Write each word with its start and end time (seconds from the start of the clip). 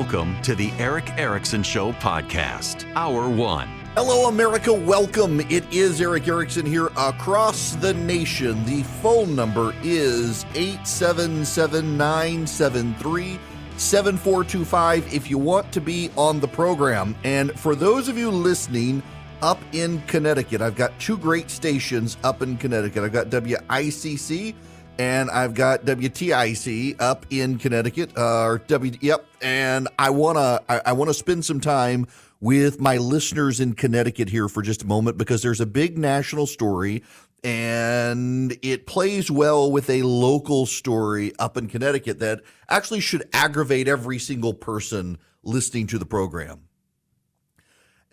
Welcome 0.00 0.40
to 0.40 0.54
the 0.54 0.70
Erick 0.78 1.10
Erickson 1.18 1.62
Show 1.62 1.92
podcast, 1.92 2.90
Hour 2.96 3.28
One. 3.28 3.68
Hello, 3.94 4.30
America. 4.30 4.72
Welcome. 4.72 5.40
It 5.50 5.70
is 5.70 6.00
Erick 6.00 6.26
Erickson 6.26 6.64
here 6.64 6.86
across 6.96 7.74
the 7.74 7.92
nation. 7.92 8.64
The 8.64 8.82
phone 9.02 9.36
number 9.36 9.74
is 9.82 10.46
877 10.54 11.98
973 11.98 13.38
7425 13.76 15.12
if 15.12 15.28
you 15.28 15.36
want 15.36 15.70
to 15.70 15.82
be 15.82 16.10
on 16.16 16.40
the 16.40 16.48
program. 16.48 17.14
And 17.22 17.52
for 17.60 17.74
those 17.74 18.08
of 18.08 18.16
you 18.16 18.30
listening 18.30 19.02
up 19.42 19.60
in 19.72 20.00
Connecticut, 20.06 20.62
I've 20.62 20.76
got 20.76 20.98
two 20.98 21.18
great 21.18 21.50
stations 21.50 22.16
up 22.24 22.40
in 22.40 22.56
Connecticut. 22.56 23.04
I've 23.04 23.12
got 23.12 23.26
WICC 23.26 24.54
and 25.00 25.30
I've 25.30 25.54
got 25.54 25.86
WTIC 25.86 27.00
up 27.00 27.24
in 27.30 27.56
Connecticut, 27.56 28.12
uh, 28.18 28.44
or 28.44 28.58
W. 28.58 28.92
Yep, 29.00 29.24
and 29.40 29.88
I 29.98 30.10
wanna 30.10 30.60
I, 30.68 30.82
I 30.84 30.92
wanna 30.92 31.14
spend 31.14 31.42
some 31.46 31.58
time 31.58 32.06
with 32.38 32.82
my 32.82 32.98
listeners 32.98 33.60
in 33.60 33.72
Connecticut 33.72 34.28
here 34.28 34.46
for 34.46 34.60
just 34.60 34.82
a 34.82 34.86
moment 34.86 35.16
because 35.16 35.40
there's 35.40 35.60
a 35.60 35.64
big 35.64 35.96
national 35.96 36.46
story 36.46 37.02
and 37.42 38.58
it 38.60 38.86
plays 38.86 39.30
well 39.30 39.72
with 39.72 39.88
a 39.88 40.02
local 40.02 40.66
story 40.66 41.32
up 41.38 41.56
in 41.56 41.66
Connecticut 41.66 42.18
that 42.18 42.42
actually 42.68 43.00
should 43.00 43.26
aggravate 43.32 43.88
every 43.88 44.18
single 44.18 44.52
person 44.52 45.16
listening 45.42 45.86
to 45.86 45.98
the 45.98 46.04
program. 46.04 46.60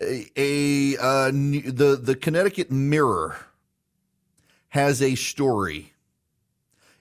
A, 0.02 0.26
a 0.38 0.98
uh, 1.02 1.32
the 1.32 2.00
the 2.02 2.16
Connecticut 2.16 2.72
Mirror 2.72 3.36
has 4.70 5.02
a 5.02 5.16
story 5.16 5.92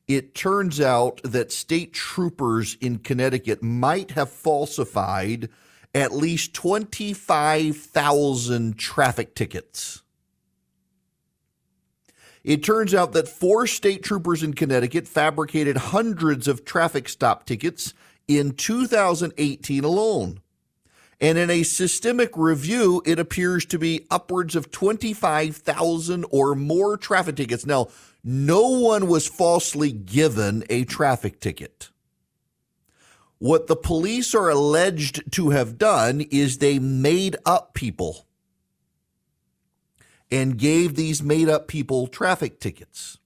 it 0.09 0.35
turns 0.35 0.81
out 0.81 1.21
that 1.25 1.53
state 1.53 1.93
troopers 1.93 2.79
in 2.81 2.99
Connecticut 2.99 3.63
might 3.63 4.13
have 4.13 4.31
falsified 4.31 5.51
at 5.95 6.13
least 6.13 6.55
25,000 6.55 8.79
traffic 8.79 9.35
tickets. 9.35 10.03
It 12.45 12.63
turns 12.63 12.95
out 12.95 13.13
that 13.15 13.29
four 13.29 13.67
state 13.67 14.05
troopers 14.05 14.45
in 14.45 14.55
Connecticut 14.55 15.09
fabricated 15.09 15.77
hundreds 15.77 16.47
of 16.47 16.65
traffic 16.65 17.09
stop 17.09 17.45
tickets 17.45 17.93
in 18.29 18.53
2018 18.53 19.83
alone. 19.83 20.39
And 21.21 21.39
in 21.39 21.49
a 21.49 21.63
systemic 21.63 22.31
review, 22.37 23.03
it 23.07 23.19
appears 23.19 23.65
to 23.67 23.79
be 23.79 24.07
upwards 24.11 24.55
of 24.55 24.71
25,000 24.71 26.27
or 26.31 26.55
more 26.55 26.97
traffic 26.97 27.37
tickets. 27.37 27.65
Now, 27.65 27.89
no 28.23 28.69
one 28.69 29.07
was 29.07 29.27
falsely 29.27 29.93
given 29.93 30.65
a 30.69 30.85
traffic 30.85 31.41
ticket. 31.41 31.91
What 33.39 33.67
the 33.67 33.77
police 33.77 34.35
are 34.35 34.51
alleged 34.51 35.33
to 35.33 35.51
have 35.51 35.79
done 35.79 36.23
is 36.31 36.59
they 36.59 36.79
made 36.79 37.37
up 37.45 37.75
people 37.75 38.27
and 40.31 40.59
gave 40.59 40.95
these 40.95 41.23
made 41.23 41.49
up 41.49 41.69
people 41.69 42.07
traffic 42.09 42.61
tickets. 42.61 43.19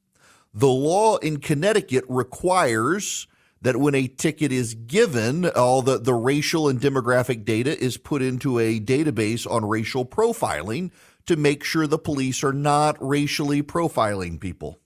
The 0.52 0.68
law 0.68 1.16
in 1.18 1.38
Connecticut 1.38 2.04
requires 2.08 3.28
that 3.62 3.76
when 3.76 3.94
a 3.94 4.06
ticket 4.08 4.52
is 4.52 4.74
given, 4.74 5.48
all 5.50 5.82
the, 5.82 5.98
the 5.98 6.14
racial 6.14 6.68
and 6.68 6.80
demographic 6.80 7.44
data 7.44 7.78
is 7.78 7.96
put 7.96 8.22
into 8.22 8.58
a 8.58 8.80
database 8.80 9.50
on 9.50 9.64
racial 9.64 10.06
profiling 10.06 10.90
to 11.26 11.36
make 11.36 11.62
sure 11.62 11.86
the 11.86 11.98
police 11.98 12.42
are 12.42 12.52
not 12.52 12.96
racially 13.00 13.62
profiling 13.62 14.40
people. 14.40 14.80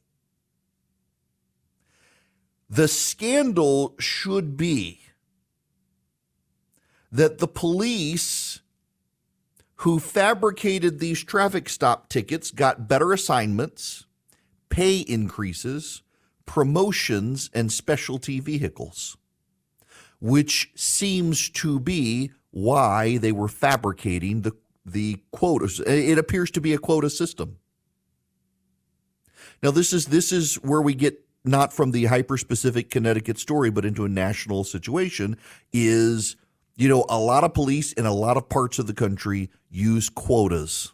The 2.68 2.88
scandal 2.88 3.94
should 4.00 4.56
be 4.56 5.00
that 7.12 7.38
the 7.38 7.46
police 7.46 8.60
who 9.76 10.00
fabricated 10.00 10.98
these 10.98 11.22
traffic 11.22 11.68
stop 11.68 12.08
tickets 12.08 12.50
got 12.50 12.88
better 12.88 13.12
assignments, 13.12 14.06
pay 14.68 14.98
increases, 14.98 16.02
promotions, 16.46 17.50
and 17.54 17.72
specialty 17.72 18.40
vehicles, 18.40 19.16
which 20.20 20.70
seems 20.74 21.48
to 21.50 21.80
be 21.80 22.30
why 22.50 23.18
they 23.18 23.32
were 23.32 23.48
fabricating 23.48 24.42
the, 24.42 24.52
the 24.86 25.20
quotas. 25.32 25.80
It 25.80 26.18
appears 26.18 26.50
to 26.52 26.60
be 26.60 26.72
a 26.72 26.78
quota 26.78 27.10
system. 27.10 27.56
Now, 29.62 29.70
this 29.70 29.92
is 29.92 30.06
this 30.06 30.30
is 30.30 30.56
where 30.56 30.82
we 30.82 30.94
get 30.94 31.24
not 31.44 31.72
from 31.72 31.90
the 31.90 32.06
hyper 32.06 32.36
specific 32.36 32.90
Connecticut 32.90 33.38
story, 33.38 33.70
but 33.70 33.84
into 33.84 34.04
a 34.04 34.08
national 34.08 34.64
situation 34.64 35.36
is, 35.72 36.36
you 36.76 36.88
know, 36.88 37.04
a 37.08 37.18
lot 37.18 37.44
of 37.44 37.54
police 37.54 37.92
in 37.92 38.06
a 38.06 38.14
lot 38.14 38.36
of 38.36 38.48
parts 38.48 38.78
of 38.78 38.86
the 38.86 38.94
country 38.94 39.50
use 39.70 40.08
quotas. 40.08 40.92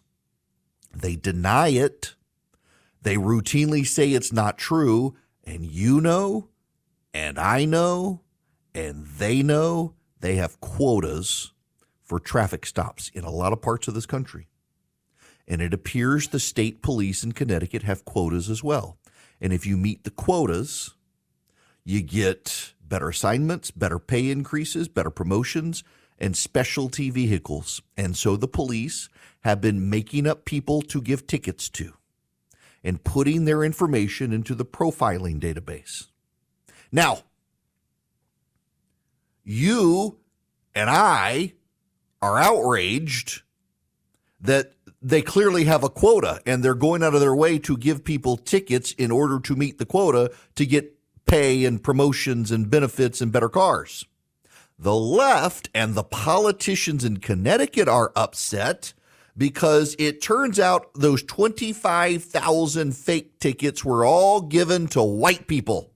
They 0.95 1.17
deny 1.17 1.69
it. 1.69 2.15
They 3.03 3.17
routinely 3.17 3.87
say 3.87 4.13
it's 4.13 4.33
not 4.33 4.59
true. 4.59 5.17
And 5.45 5.65
you 5.65 6.01
know, 6.01 6.49
and 7.13 7.39
I 7.39 7.65
know, 7.65 8.23
and 8.75 9.07
they 9.07 9.43
know 9.43 9.95
they 10.21 10.37
have 10.37 10.61
quotas 10.61 11.53
for 12.03 12.21
traffic 12.21 12.67
stops 12.67 13.11
in 13.15 13.25
a 13.25 13.31
lot 13.31 13.53
of 13.53 13.63
parts 13.63 13.89
of 13.89 13.95
this 13.95 14.07
country. 14.07 14.49
And 15.49 15.61
it 15.61 15.75
appears 15.75 16.29
the 16.29 16.39
state 16.39 16.83
police 16.83 17.25
in 17.25 17.33
Connecticut 17.33 17.83
have 17.83 18.05
quotas 18.05 18.49
as 18.49 18.63
well. 18.63 18.99
And 19.41 19.53
if 19.53 19.67
you 19.67 19.77
meet 19.77 20.05
the 20.05 20.11
quotas, 20.11 20.95
you 21.85 22.03
get 22.03 22.75
better 22.87 23.09
assignments, 23.09 23.71
better 23.71 23.99
pay 23.99 24.31
increases, 24.31 24.89
better 24.89 25.11
promotions, 25.11 25.83
and 26.19 26.37
specialty 26.37 27.11
vehicles. 27.11 27.81
And 27.97 28.17
so 28.17 28.37
the 28.37 28.49
police 28.49 29.09
have 29.41 29.61
been 29.61 29.89
making 29.89 30.27
up 30.27 30.45
people 30.45 30.83
to 30.83 31.01
give 31.01 31.27
tickets 31.27 31.69
to 31.71 31.95
and 32.83 33.05
putting 33.05 33.45
their 33.45 33.63
information 33.63 34.33
into 34.33 34.55
the 34.55 34.65
profiling 34.65 35.39
database. 35.39 36.07
Now, 36.91 37.21
you 39.45 40.19
and 40.75 40.89
I 40.89 41.55
are 42.23 42.39
outraged 42.39 43.43
that 44.41 44.73
they 45.03 45.23
clearly 45.23 45.65
have 45.65 45.85
a 45.85 45.89
quota 45.89 46.41
and 46.47 46.63
they're 46.63 46.75
going 46.75 47.03
out 47.03 47.15
of 47.15 47.21
their 47.21 47.35
way 47.35 47.59
to 47.59 47.77
give 47.77 48.05
people 48.05 48.37
tickets 48.37 48.93
in 48.93 49.11
order 49.11 49.41
to 49.41 49.57
meet 49.57 49.79
the 49.79 49.87
quota 49.87 50.33
to 50.57 50.67
get 50.67 50.97
pay 51.27 51.65
and 51.65 51.83
promotions 51.83 52.51
and 52.51 52.71
benefits 52.71 53.21
and 53.21 53.33
better 53.33 53.49
cars. 53.49 54.05
The 54.79 54.95
left 54.95 55.69
and 55.75 55.95
the 55.95 56.03
politicians 56.03 57.05
in 57.05 57.19
Connecticut 57.19 57.87
are 57.87 58.13
upset 58.17 58.95
because 59.41 59.97
it 59.99 60.21
turns 60.21 60.61
out 60.61 60.93
those 60.95 61.23
25,000 61.23 62.95
fake 62.95 63.39
tickets 63.39 63.83
were 63.83 64.05
all 64.05 64.43
given 64.43 64.87
to 64.87 65.03
white 65.03 65.47
people. 65.47 65.95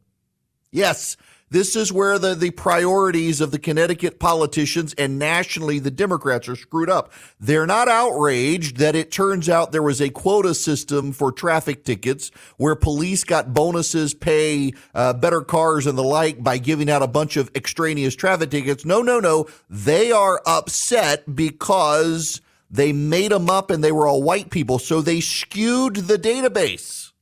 Yes, 0.72 1.18
this 1.50 1.76
is 1.76 1.92
where 1.92 2.18
the, 2.18 2.34
the 2.34 2.52
priorities 2.52 3.42
of 3.42 3.50
the 3.50 3.58
Connecticut 3.58 4.18
politicians 4.18 4.94
and 4.94 5.18
nationally 5.18 5.78
the 5.78 5.90
Democrats 5.90 6.48
are 6.48 6.56
screwed 6.56 6.88
up. 6.88 7.12
They're 7.38 7.66
not 7.66 7.86
outraged 7.86 8.78
that 8.78 8.96
it 8.96 9.12
turns 9.12 9.50
out 9.50 9.72
there 9.72 9.82
was 9.82 10.00
a 10.00 10.08
quota 10.08 10.54
system 10.54 11.12
for 11.12 11.30
traffic 11.30 11.84
tickets 11.84 12.30
where 12.56 12.74
police 12.74 13.24
got 13.24 13.52
bonuses, 13.52 14.14
pay, 14.14 14.72
uh, 14.94 15.12
better 15.12 15.42
cars 15.42 15.86
and 15.86 15.98
the 15.98 16.02
like 16.02 16.42
by 16.42 16.56
giving 16.56 16.88
out 16.88 17.02
a 17.02 17.06
bunch 17.06 17.36
of 17.36 17.50
extraneous 17.54 18.16
traffic 18.16 18.50
tickets. 18.50 18.86
No, 18.86 19.02
no, 19.02 19.20
no. 19.20 19.48
They 19.68 20.12
are 20.12 20.40
upset 20.46 21.36
because 21.36 22.40
they 22.74 22.92
made 22.92 23.30
them 23.30 23.48
up 23.48 23.70
and 23.70 23.84
they 23.84 23.92
were 23.92 24.08
all 24.08 24.20
white 24.20 24.50
people. 24.50 24.80
So 24.80 25.00
they 25.00 25.20
skewed 25.20 25.94
the 25.94 26.18
database 26.18 27.12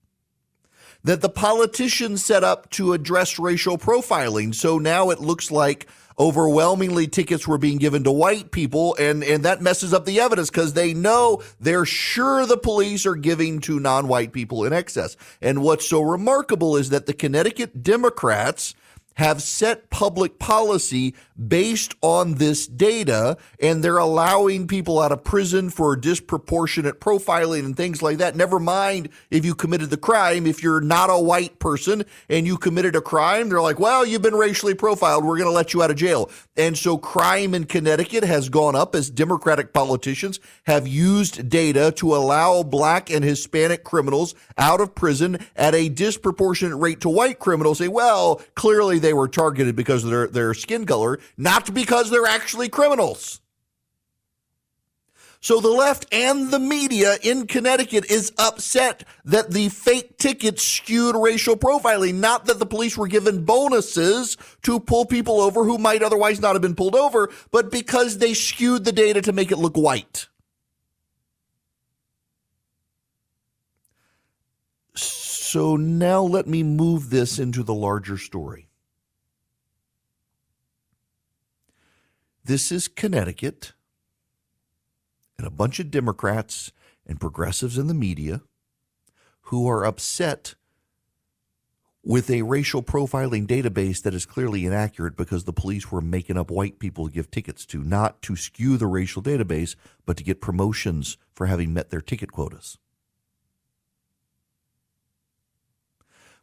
that 1.05 1.21
the 1.21 1.29
politicians 1.29 2.25
set 2.25 2.43
up 2.43 2.71
to 2.71 2.95
address 2.95 3.39
racial 3.39 3.77
profiling. 3.77 4.55
So 4.55 4.79
now 4.79 5.11
it 5.11 5.21
looks 5.21 5.51
like 5.51 5.89
overwhelmingly 6.19 7.07
tickets 7.07 7.47
were 7.47 7.59
being 7.59 7.77
given 7.77 8.03
to 8.05 8.13
white 8.13 8.51
people, 8.51 8.97
and, 8.99 9.23
and 9.23 9.45
that 9.45 9.61
messes 9.61 9.93
up 9.93 10.07
the 10.07 10.21
evidence 10.21 10.49
because 10.49 10.73
they 10.73 10.95
know 10.95 11.43
they're 11.61 11.85
sure 11.85 12.47
the 12.47 12.57
police 12.57 13.05
are 13.05 13.15
giving 13.15 13.61
to 13.61 13.79
non 13.79 14.09
white 14.09 14.33
people 14.33 14.65
in 14.65 14.73
excess. 14.73 15.19
And 15.43 15.63
what's 15.63 15.87
so 15.87 16.01
remarkable 16.01 16.79
is 16.79 16.89
that 16.91 17.05
the 17.05 17.13
Connecticut 17.13 17.83
Democrats 17.83 18.75
have 19.15 19.43
set 19.43 19.91
public 19.91 20.39
policy 20.39 21.15
based 21.49 21.95
on 22.03 22.35
this 22.35 22.67
data 22.67 23.37
and 23.61 23.83
they're 23.83 23.99
allowing 23.99 24.67
people 24.67 25.01
out 25.01 25.13
of 25.13 25.25
prison 25.25 25.71
for 25.71 25.97
disproportionate 25.97 27.01
profiling 27.01 27.65
and 27.65 27.77
things 27.77 28.03
like 28.03 28.19
that. 28.19 28.37
Never 28.37 28.59
mind 28.59 29.09
if 29.31 29.45
you 29.45 29.55
committed 29.55 29.91
the 29.91 29.97
crime. 29.97 30.47
If 30.47 30.63
you're 30.63 30.81
not 30.81 31.11
a 31.11 31.23
white 31.23 31.59
person 31.59 32.05
and 32.29 32.47
you 32.47 32.57
committed 32.57 32.97
a 32.97 33.01
crime, 33.01 33.49
they're 33.49 33.63
like, 33.63 33.79
well, 33.79 34.07
you've 34.07 34.23
been 34.23 34.35
racially 34.35 34.75
profiled. 34.75 35.25
We're 35.25 35.39
going 35.39 35.49
to 35.49 35.55
let 35.55 35.75
you 35.75 35.83
out 35.83 35.91
of 35.91 35.97
jail. 35.97 36.31
And 36.57 36.77
so 36.77 36.99
crime 36.99 37.55
in 37.55 37.65
Connecticut 37.65 38.25
has 38.25 38.49
gone 38.49 38.77
up 38.77 38.95
as 38.95 39.11
Democratic 39.11 39.73
politicians 39.73 40.39
have 40.65 40.87
used 40.87 41.49
data 41.49 41.93
to 41.93 42.15
allow 42.15 42.63
black 42.63 43.11
and 43.11 43.25
Hispanic 43.25 43.85
criminals 43.85 44.35
out 44.59 44.81
of 44.81 44.95
prison 44.95 45.39
at 45.57 45.75
a 45.75 45.89
disproportionate 45.89 46.79
rate 46.79 47.01
to 47.01 47.09
white 47.09 47.39
criminals. 47.39 47.79
Say, 47.79 47.89
well, 47.89 48.41
clearly 48.55 48.99
they 49.03 49.13
were 49.13 49.29
targeted 49.29 49.77
because 49.77 50.05
of 50.05 50.11
their, 50.11 50.27
their 50.27 50.55
skin 50.55 50.87
color, 50.87 51.19
not 51.37 51.75
because 51.75 52.11
they're 52.11 52.27
actually 52.27 52.69
criminals. 52.69 53.41
So 55.43 55.59
the 55.59 55.71
left 55.71 56.07
and 56.13 56.53
the 56.53 56.61
media 56.61 57.17
in 57.21 57.49
Connecticut 57.49 58.09
is 58.09 58.33
upset 58.39 59.03
that 59.25 59.51
the 59.51 59.71
fake 59.71 60.17
tickets 60.17 60.63
skewed 60.63 61.17
racial 61.17 61.57
profiling, 61.57 62.15
not 62.21 62.47
that 62.47 62.61
the 62.61 62.67
police 62.67 62.97
were 62.97 63.09
given 63.09 63.45
bonuses 63.45 64.37
to 64.63 64.79
pull 64.79 65.05
people 65.05 65.41
over 65.41 65.65
who 65.65 65.79
might 65.79 66.05
otherwise 66.05 66.41
not 66.41 66.55
have 66.55 66.63
been 66.63 66.77
pulled 66.77 66.95
over, 66.95 67.29
but 67.51 67.73
because 67.73 68.19
they 68.19 68.35
skewed 68.35 68.85
the 68.85 68.93
data 68.93 69.21
to 69.21 69.33
make 69.33 69.51
it 69.51 69.59
look 69.59 69.77
white. 69.77 70.29
So 74.95 75.75
now 75.75 76.23
let 76.23 76.47
me 76.47 76.63
move 76.63 77.11
this 77.11 77.41
into 77.41 77.65
the 77.65 77.75
larger 77.75 78.17
story. 78.17 78.69
This 82.45 82.73
is 82.73 82.89
Connecticut 82.89 83.73
and 85.39 85.47
a 85.47 85.51
bunch 85.51 85.79
of 85.79 85.93
Democrats 85.93 86.73
and 87.07 87.21
progressives 87.21 87.79
in 87.79 87.87
the 87.87 87.95
media 87.95 88.43
who 89.43 89.69
are 89.69 89.85
upset 89.85 90.57
with 92.03 92.29
a 92.29 92.43
racial 92.43 92.83
profiling 92.83 93.47
database 93.47 94.03
that 94.03 94.13
is 94.13 94.27
clearly 94.27 94.67
inaccurate 94.67 95.17
because 95.17 95.45
the 95.45 95.53
police 95.53 95.93
were 95.93 96.01
making 96.01 96.37
up 96.37 96.51
white 96.51 96.81
people 96.81 97.07
to 97.07 97.13
give 97.13 97.31
tickets 97.31 97.65
to, 97.65 97.85
not 97.85 98.21
to 98.23 98.35
skew 98.35 98.77
the 98.77 98.89
racial 98.89 99.23
database, 99.23 99.77
but 100.05 100.17
to 100.17 100.25
get 100.25 100.41
promotions 100.41 101.17
for 101.33 101.47
having 101.47 101.73
met 101.73 101.91
their 101.91 102.01
ticket 102.01 102.33
quotas. 102.33 102.77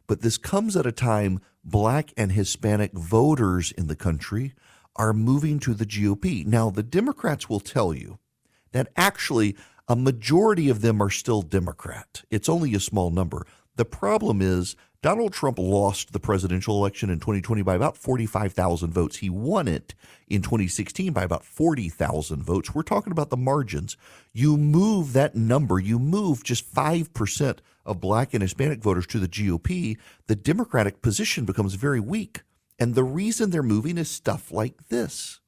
But 0.06 0.22
this 0.22 0.38
comes 0.38 0.78
at 0.78 0.86
a 0.86 0.92
time 0.92 1.40
black 1.62 2.14
and 2.16 2.32
Hispanic 2.32 2.94
voters 2.94 3.70
in 3.70 3.86
the 3.86 3.94
country 3.94 4.54
are 4.96 5.12
moving 5.12 5.58
to 5.60 5.74
the 5.74 5.86
GOP. 5.86 6.46
Now, 6.46 6.70
the 6.70 6.82
Democrats 6.82 7.48
will 7.48 7.60
tell 7.60 7.94
you 7.94 8.18
that 8.72 8.88
actually 8.96 9.56
a 9.88 9.96
majority 9.96 10.68
of 10.68 10.80
them 10.82 11.02
are 11.02 11.10
still 11.10 11.42
Democrat. 11.42 12.22
It's 12.30 12.48
only 12.48 12.74
a 12.74 12.80
small 12.80 13.10
number. 13.10 13.46
The 13.76 13.84
problem 13.84 14.42
is 14.42 14.76
Donald 15.02 15.32
Trump 15.32 15.58
lost 15.58 16.12
the 16.12 16.20
presidential 16.20 16.76
election 16.76 17.08
in 17.08 17.18
2020 17.18 17.62
by 17.62 17.74
about 17.74 17.96
45,000 17.96 18.92
votes. 18.92 19.16
He 19.16 19.30
won 19.30 19.66
it 19.66 19.94
in 20.28 20.42
2016 20.42 21.12
by 21.12 21.22
about 21.22 21.44
40,000 21.44 22.42
votes. 22.42 22.74
We're 22.74 22.82
talking 22.82 23.10
about 23.10 23.30
the 23.30 23.36
margins. 23.38 23.96
You 24.32 24.58
move 24.58 25.14
that 25.14 25.34
number, 25.34 25.78
you 25.78 25.98
move 25.98 26.44
just 26.44 26.72
5% 26.72 27.58
of 27.86 28.00
black 28.00 28.34
and 28.34 28.42
Hispanic 28.42 28.82
voters 28.82 29.06
to 29.08 29.18
the 29.18 29.28
GOP, 29.28 29.96
the 30.26 30.36
Democratic 30.36 31.00
position 31.00 31.46
becomes 31.46 31.74
very 31.74 32.00
weak. 32.00 32.42
And 32.80 32.94
the 32.94 33.04
reason 33.04 33.50
they're 33.50 33.62
moving 33.62 33.98
is 33.98 34.10
stuff 34.10 34.50
like 34.50 34.88
this. 34.88 35.40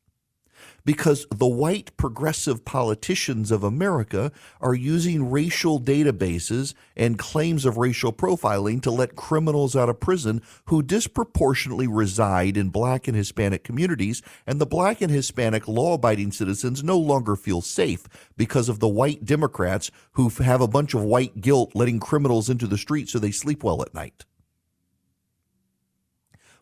Because 0.85 1.27
the 1.31 1.47
white 1.47 1.97
progressive 1.97 2.65
politicians 2.65 3.51
of 3.51 3.65
America 3.65 4.31
are 4.61 4.75
using 4.75 5.31
racial 5.31 5.81
databases 5.81 6.75
and 6.97 7.19
claims 7.19 7.65
of 7.65 7.79
racial 7.79 8.13
profiling 8.13 8.83
to 8.83 8.91
let 8.91 9.17
criminals 9.17 9.75
out 9.75 9.89
of 9.89 10.01
prison 10.01 10.43
who 10.67 10.83
disproportionately 10.83 11.87
reside 11.87 12.57
in 12.57 12.69
black 12.69 13.09
and 13.09 13.17
Hispanic 13.17 13.65
communities. 13.65 14.23
And 14.47 14.61
the 14.61 14.67
black 14.67 15.01
and 15.01 15.11
Hispanic 15.11 15.67
law 15.67 15.95
abiding 15.95 16.33
citizens 16.33 16.85
no 16.85 16.99
longer 16.99 17.35
feel 17.35 17.63
safe 17.63 18.05
because 18.37 18.69
of 18.69 18.81
the 18.81 18.89
white 18.89 19.25
Democrats 19.25 19.91
who 20.13 20.29
have 20.29 20.61
a 20.61 20.69
bunch 20.69 20.95
of 20.95 21.03
white 21.03 21.41
guilt 21.41 21.73
letting 21.75 21.99
criminals 21.99 22.51
into 22.51 22.67
the 22.67 22.79
street 22.79 23.09
so 23.09 23.19
they 23.19 23.31
sleep 23.31 23.65
well 23.65 23.83
at 23.83 23.95
night. 23.95 24.25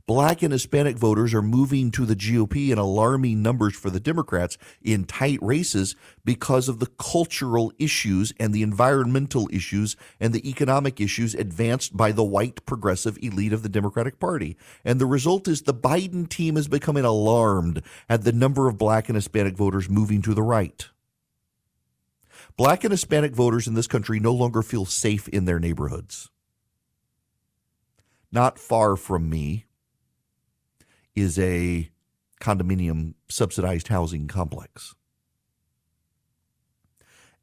Black 0.07 0.43
and 0.43 0.53
Hispanic 0.53 0.97
voters 0.97 1.33
are 1.35 1.43
moving 1.43 1.91
to 1.93 2.05
the 2.05 2.17
GOP 2.17 2.71
in 2.71 2.79
alarming 2.79 3.43
numbers 3.43 3.77
for 3.77 3.91
the 3.91 4.01
Democrats 4.01 4.59
in 4.83 5.05
tight 5.05 5.39
races 5.41 5.95
because 6.25 6.69
of 6.69 6.79
the 6.79 6.87
cultural 6.99 7.73
issues 7.79 8.33
and 8.39 8.53
the 8.53 8.63
environmental 8.63 9.49
issues 9.53 9.97
and 10.19 10.33
the 10.33 10.49
economic 10.49 11.01
issues 11.01 11.35
advanced 11.35 11.97
by 11.97 12.13
the 12.13 12.25
white 12.25 12.65
progressive 12.67 13.19
elite 13.23 13.53
of 13.53 13.63
the 13.63 13.69
Democratic 13.69 14.19
Party. 14.19 14.57
And 14.85 15.01
the 15.01 15.07
result 15.07 15.47
is 15.47 15.63
the 15.63 15.75
Biden 15.75 16.29
team 16.29 16.57
is 16.57 16.69
becoming 16.69 17.05
alarmed 17.05 17.83
at 18.09 18.25
the 18.25 18.33
number 18.33 18.69
of 18.69 18.79
black 18.79 19.09
and 19.09 19.17
Hispanic 19.17 19.57
voters 19.57 19.89
moving 19.89 20.23
to 20.23 20.35
the 20.35 20.43
right. 20.43 20.89
Black 22.57 22.85
and 22.85 22.91
Hispanic 22.91 23.33
voters 23.33 23.67
in 23.67 23.75
this 23.75 23.87
country 23.87 24.19
no 24.19 24.33
longer 24.33 24.63
feel 24.63 24.85
safe 24.85 25.29
in 25.29 25.45
their 25.45 25.59
neighborhoods. 25.59 26.31
Not 28.33 28.59
far 28.59 28.97
from 28.97 29.29
me, 29.29 29.67
is 31.15 31.39
a 31.39 31.91
condominium 32.41 33.15
subsidized 33.29 33.89
housing 33.89 34.27
complex. 34.27 34.95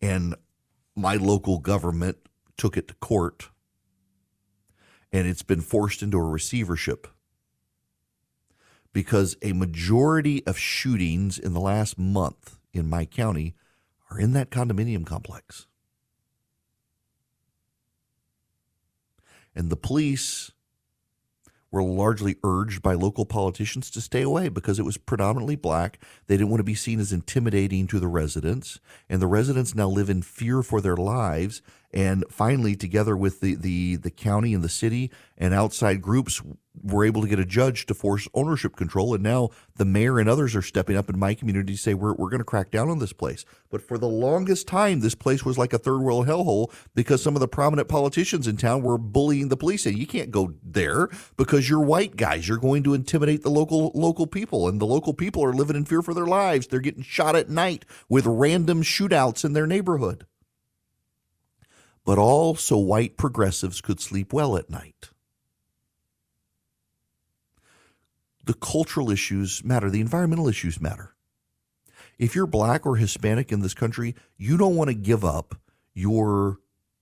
And 0.01 0.35
my 0.95 1.15
local 1.15 1.59
government 1.59 2.17
took 2.57 2.77
it 2.77 2.87
to 2.87 2.93
court 2.95 3.49
and 5.11 5.27
it's 5.27 5.43
been 5.43 5.61
forced 5.61 6.01
into 6.01 6.17
a 6.17 6.23
receivership 6.23 7.07
because 8.93 9.37
a 9.41 9.53
majority 9.53 10.45
of 10.45 10.57
shootings 10.57 11.37
in 11.37 11.53
the 11.53 11.59
last 11.59 11.97
month 11.97 12.57
in 12.73 12.89
my 12.89 13.05
county 13.05 13.55
are 14.09 14.19
in 14.19 14.33
that 14.33 14.49
condominium 14.49 15.05
complex. 15.05 15.67
And 19.55 19.69
the 19.69 19.75
police 19.75 20.51
were 21.71 21.83
largely 21.83 22.37
urged 22.43 22.81
by 22.81 22.93
local 22.93 23.25
politicians 23.25 23.89
to 23.91 24.01
stay 24.01 24.21
away 24.21 24.49
because 24.49 24.79
it 24.79 24.85
was 24.85 24.97
predominantly 24.97 25.55
black. 25.55 25.99
They 26.27 26.35
didn't 26.35 26.49
want 26.49 26.59
to 26.59 26.65
be 26.65 26.75
seen 26.75 26.99
as 26.99 27.11
intimidating 27.11 27.87
to 27.87 27.99
the 27.99 28.07
residents, 28.07 28.79
and 29.09 29.21
the 29.21 29.27
residents 29.27 29.75
now 29.75 29.87
live 29.87 30.09
in 30.09 30.21
fear 30.21 30.63
for 30.63 30.81
their 30.81 30.97
lives 30.97 31.61
and 31.93 32.25
finally, 32.29 32.75
together 32.75 33.15
with 33.15 33.39
the, 33.39 33.55
the, 33.55 33.95
the 33.95 34.11
county 34.11 34.53
and 34.53 34.63
the 34.63 34.69
city 34.69 35.09
and 35.37 35.53
outside 35.53 36.01
groups, 36.01 36.41
were 36.83 37.05
able 37.05 37.21
to 37.21 37.27
get 37.27 37.39
a 37.39 37.45
judge 37.45 37.85
to 37.87 37.93
force 37.93 38.27
ownership 38.33 38.75
control. 38.75 39.13
And 39.13 39.23
now 39.23 39.49
the 39.77 39.85
mayor 39.85 40.19
and 40.19 40.29
others 40.29 40.55
are 40.55 40.61
stepping 40.61 40.97
up 40.97 41.09
in 41.09 41.17
my 41.17 41.33
community 41.33 41.73
to 41.73 41.79
say, 41.79 41.93
we're, 41.93 42.13
we're 42.13 42.29
going 42.29 42.39
to 42.39 42.45
crack 42.45 42.71
down 42.71 42.89
on 42.89 42.99
this 42.99 43.13
place. 43.13 43.45
But 43.69 43.81
for 43.81 43.97
the 43.97 44.07
longest 44.07 44.67
time, 44.67 44.99
this 44.99 45.15
place 45.15 45.43
was 45.43 45.57
like 45.57 45.73
a 45.73 45.79
third 45.79 45.99
world 45.99 46.27
hellhole 46.27 46.71
because 46.93 47.23
some 47.23 47.35
of 47.35 47.39
the 47.39 47.47
prominent 47.47 47.87
politicians 47.87 48.47
in 48.47 48.57
town 48.57 48.83
were 48.83 48.97
bullying 48.97 49.47
the 49.47 49.57
police. 49.57 49.85
And 49.85 49.97
you 49.97 50.05
can't 50.05 50.29
go 50.29 50.53
there 50.61 51.09
because 51.35 51.69
you're 51.69 51.81
white 51.81 52.15
guys. 52.15 52.47
You're 52.47 52.57
going 52.57 52.83
to 52.83 52.93
intimidate 52.93 53.43
the 53.43 53.49
local 53.49 53.91
local 53.95 54.27
people. 54.27 54.67
And 54.67 54.79
the 54.79 54.85
local 54.85 55.13
people 55.13 55.43
are 55.43 55.53
living 55.53 55.75
in 55.75 55.85
fear 55.85 56.01
for 56.01 56.13
their 56.13 56.27
lives. 56.27 56.67
They're 56.67 56.79
getting 56.79 57.03
shot 57.03 57.35
at 57.35 57.49
night 57.49 57.85
with 58.09 58.25
random 58.25 58.83
shootouts 58.83 59.45
in 59.45 59.53
their 59.53 59.67
neighborhood 59.67 60.25
but 62.07 62.17
also 62.17 62.77
white 62.77 63.17
progressives 63.17 63.81
could 63.81 63.99
sleep 63.99 64.31
well 64.31 64.55
at 64.55 64.69
night. 64.69 65.09
The 68.45 68.53
cultural 68.53 69.11
issues 69.11 69.61
matter, 69.61 69.89
the 69.89 69.99
environmental 69.99 70.47
issues 70.47 70.79
matter. 70.79 71.15
If 72.17 72.33
you're 72.33 72.47
black 72.47 72.85
or 72.85 72.95
Hispanic 72.95 73.51
in 73.51 73.59
this 73.59 73.73
country, 73.73 74.15
you 74.37 74.55
don't 74.55 74.77
want 74.77 74.89
to 74.89 74.93
give 74.93 75.25
up 75.25 75.59
your 75.93 76.59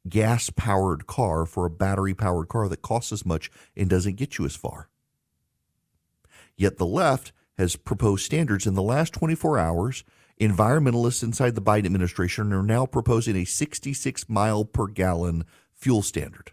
gas 0.09 0.49
powered 0.49 1.05
car 1.05 1.45
for 1.45 1.67
a 1.67 1.69
battery 1.69 2.15
powered 2.15 2.47
car 2.47 2.67
that 2.67 2.81
costs 2.81 3.11
as 3.11 3.23
much 3.23 3.51
and 3.77 3.87
doesn't 3.87 4.15
get 4.15 4.39
you 4.39 4.45
as 4.45 4.55
far. 4.55 4.89
Yet 6.57 6.77
the 6.77 6.85
left 6.87 7.31
has 7.59 7.75
proposed 7.75 8.25
standards 8.25 8.65
in 8.65 8.73
the 8.73 8.81
last 8.81 9.13
24 9.13 9.59
hours 9.59 10.03
Environmentalists 10.39 11.23
inside 11.23 11.55
the 11.55 11.61
Biden 11.61 11.85
administration 11.85 12.51
are 12.51 12.63
now 12.63 12.85
proposing 12.85 13.37
a 13.37 13.45
66 13.45 14.27
mile 14.27 14.65
per 14.65 14.87
gallon 14.87 15.45
fuel 15.73 16.01
standard, 16.01 16.51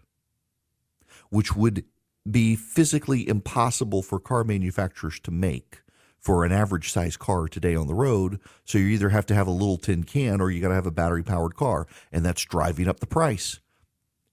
which 1.29 1.55
would 1.55 1.83
be 2.29 2.55
physically 2.55 3.27
impossible 3.27 4.01
for 4.01 4.19
car 4.19 4.45
manufacturers 4.45 5.19
to 5.19 5.31
make 5.31 5.81
for 6.17 6.45
an 6.45 6.53
average 6.53 6.89
size 6.89 7.17
car 7.17 7.49
today 7.49 7.75
on 7.75 7.87
the 7.87 7.93
road. 7.93 8.39
So 8.63 8.77
you 8.77 8.87
either 8.87 9.09
have 9.09 9.25
to 9.25 9.35
have 9.35 9.47
a 9.47 9.51
little 9.51 9.77
tin 9.77 10.05
can 10.05 10.39
or 10.39 10.49
you 10.49 10.61
got 10.61 10.69
to 10.69 10.75
have 10.75 10.85
a 10.85 10.91
battery 10.91 11.23
powered 11.23 11.55
car, 11.55 11.85
and 12.13 12.25
that's 12.25 12.45
driving 12.45 12.87
up 12.87 13.01
the 13.01 13.05
price. 13.05 13.59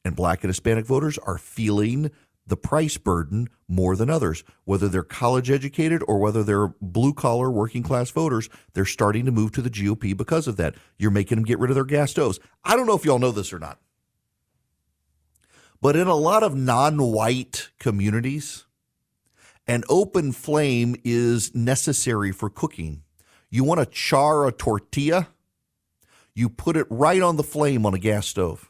And 0.04 0.14
black 0.14 0.44
and 0.44 0.48
Hispanic 0.48 0.86
voters 0.86 1.18
are 1.18 1.38
feeling 1.38 2.12
the 2.50 2.56
price 2.56 2.98
burden 2.98 3.48
more 3.66 3.96
than 3.96 4.10
others. 4.10 4.44
Whether 4.64 4.88
they're 4.88 5.02
college 5.02 5.50
educated 5.50 6.02
or 6.06 6.18
whether 6.18 6.42
they're 6.42 6.68
blue 6.80 7.14
collar 7.14 7.50
working 7.50 7.82
class 7.82 8.10
voters, 8.10 8.50
they're 8.74 8.84
starting 8.84 9.24
to 9.24 9.32
move 9.32 9.52
to 9.52 9.62
the 9.62 9.70
GOP 9.70 10.14
because 10.16 10.46
of 10.46 10.56
that. 10.56 10.74
You're 10.98 11.10
making 11.10 11.36
them 11.36 11.44
get 11.44 11.58
rid 11.58 11.70
of 11.70 11.76
their 11.76 11.84
gas 11.84 12.10
stoves. 12.10 12.38
I 12.64 12.76
don't 12.76 12.86
know 12.86 12.96
if 12.96 13.04
y'all 13.04 13.18
know 13.18 13.30
this 13.30 13.52
or 13.52 13.58
not. 13.58 13.78
But 15.80 15.96
in 15.96 16.08
a 16.08 16.14
lot 16.14 16.42
of 16.42 16.54
non 16.54 17.00
white 17.00 17.70
communities, 17.78 18.66
an 19.66 19.84
open 19.88 20.32
flame 20.32 20.96
is 21.04 21.54
necessary 21.54 22.32
for 22.32 22.50
cooking. 22.50 23.02
You 23.48 23.64
want 23.64 23.80
to 23.80 23.86
char 23.86 24.46
a 24.46 24.52
tortilla, 24.52 25.28
you 26.34 26.48
put 26.48 26.76
it 26.76 26.86
right 26.90 27.22
on 27.22 27.36
the 27.36 27.42
flame 27.42 27.86
on 27.86 27.94
a 27.94 27.98
gas 27.98 28.26
stove. 28.26 28.69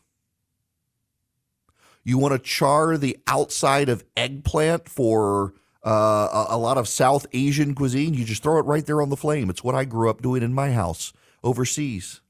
You 2.03 2.19
want 2.19 2.33
to 2.33 2.39
char 2.39 2.97
the 2.97 3.19
outside 3.27 3.89
of 3.89 4.05
eggplant 4.17 4.89
for 4.89 5.55
uh, 5.85 6.47
a, 6.51 6.57
a 6.57 6.59
lot 6.59 6.79
of 6.79 6.89
South 6.89 7.27
Asian 7.33 7.75
cuisine. 7.75 8.15
You 8.15 8.25
just 8.25 8.43
throw 8.43 8.59
it 8.59 8.67
right 8.67 8.85
there 8.85 9.03
on 9.03 9.11
the 9.11 9.17
flame. 9.17 9.51
It's 9.51 9.65
what 9.65 9.75
I 9.75 9.85
grew 9.85 10.11
up 10.11 10.23
doing 10.23 10.43
in 10.43 10.55
my 10.55 10.73
house 10.73 11.13
overseas. 11.43 12.21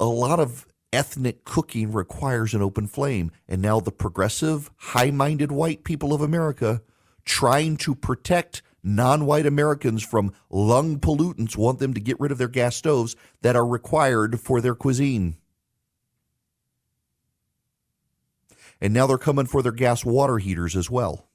A 0.00 0.06
lot 0.06 0.38
of 0.38 0.66
ethnic 0.92 1.44
cooking 1.44 1.92
requires 1.92 2.54
an 2.54 2.62
open 2.62 2.86
flame. 2.86 3.30
And 3.48 3.60
now 3.60 3.80
the 3.80 3.92
progressive, 3.92 4.70
high 4.76 5.10
minded 5.10 5.52
white 5.52 5.84
people 5.84 6.12
of 6.12 6.20
America 6.20 6.82
trying 7.24 7.76
to 7.78 7.94
protect 7.94 8.62
non 8.82 9.26
white 9.26 9.46
Americans 9.46 10.02
from 10.02 10.32
lung 10.50 10.98
pollutants 10.98 11.56
want 11.56 11.78
them 11.78 11.94
to 11.94 12.00
get 12.00 12.18
rid 12.20 12.32
of 12.32 12.38
their 12.38 12.48
gas 12.48 12.76
stoves 12.76 13.16
that 13.42 13.56
are 13.56 13.66
required 13.66 14.40
for 14.40 14.60
their 14.60 14.74
cuisine. 14.74 15.36
And 18.80 18.94
now 18.94 19.06
they're 19.06 19.18
coming 19.18 19.46
for 19.46 19.62
their 19.62 19.72
gas 19.72 20.04
water 20.04 20.38
heaters 20.38 20.76
as 20.76 20.90
well. 20.90 21.28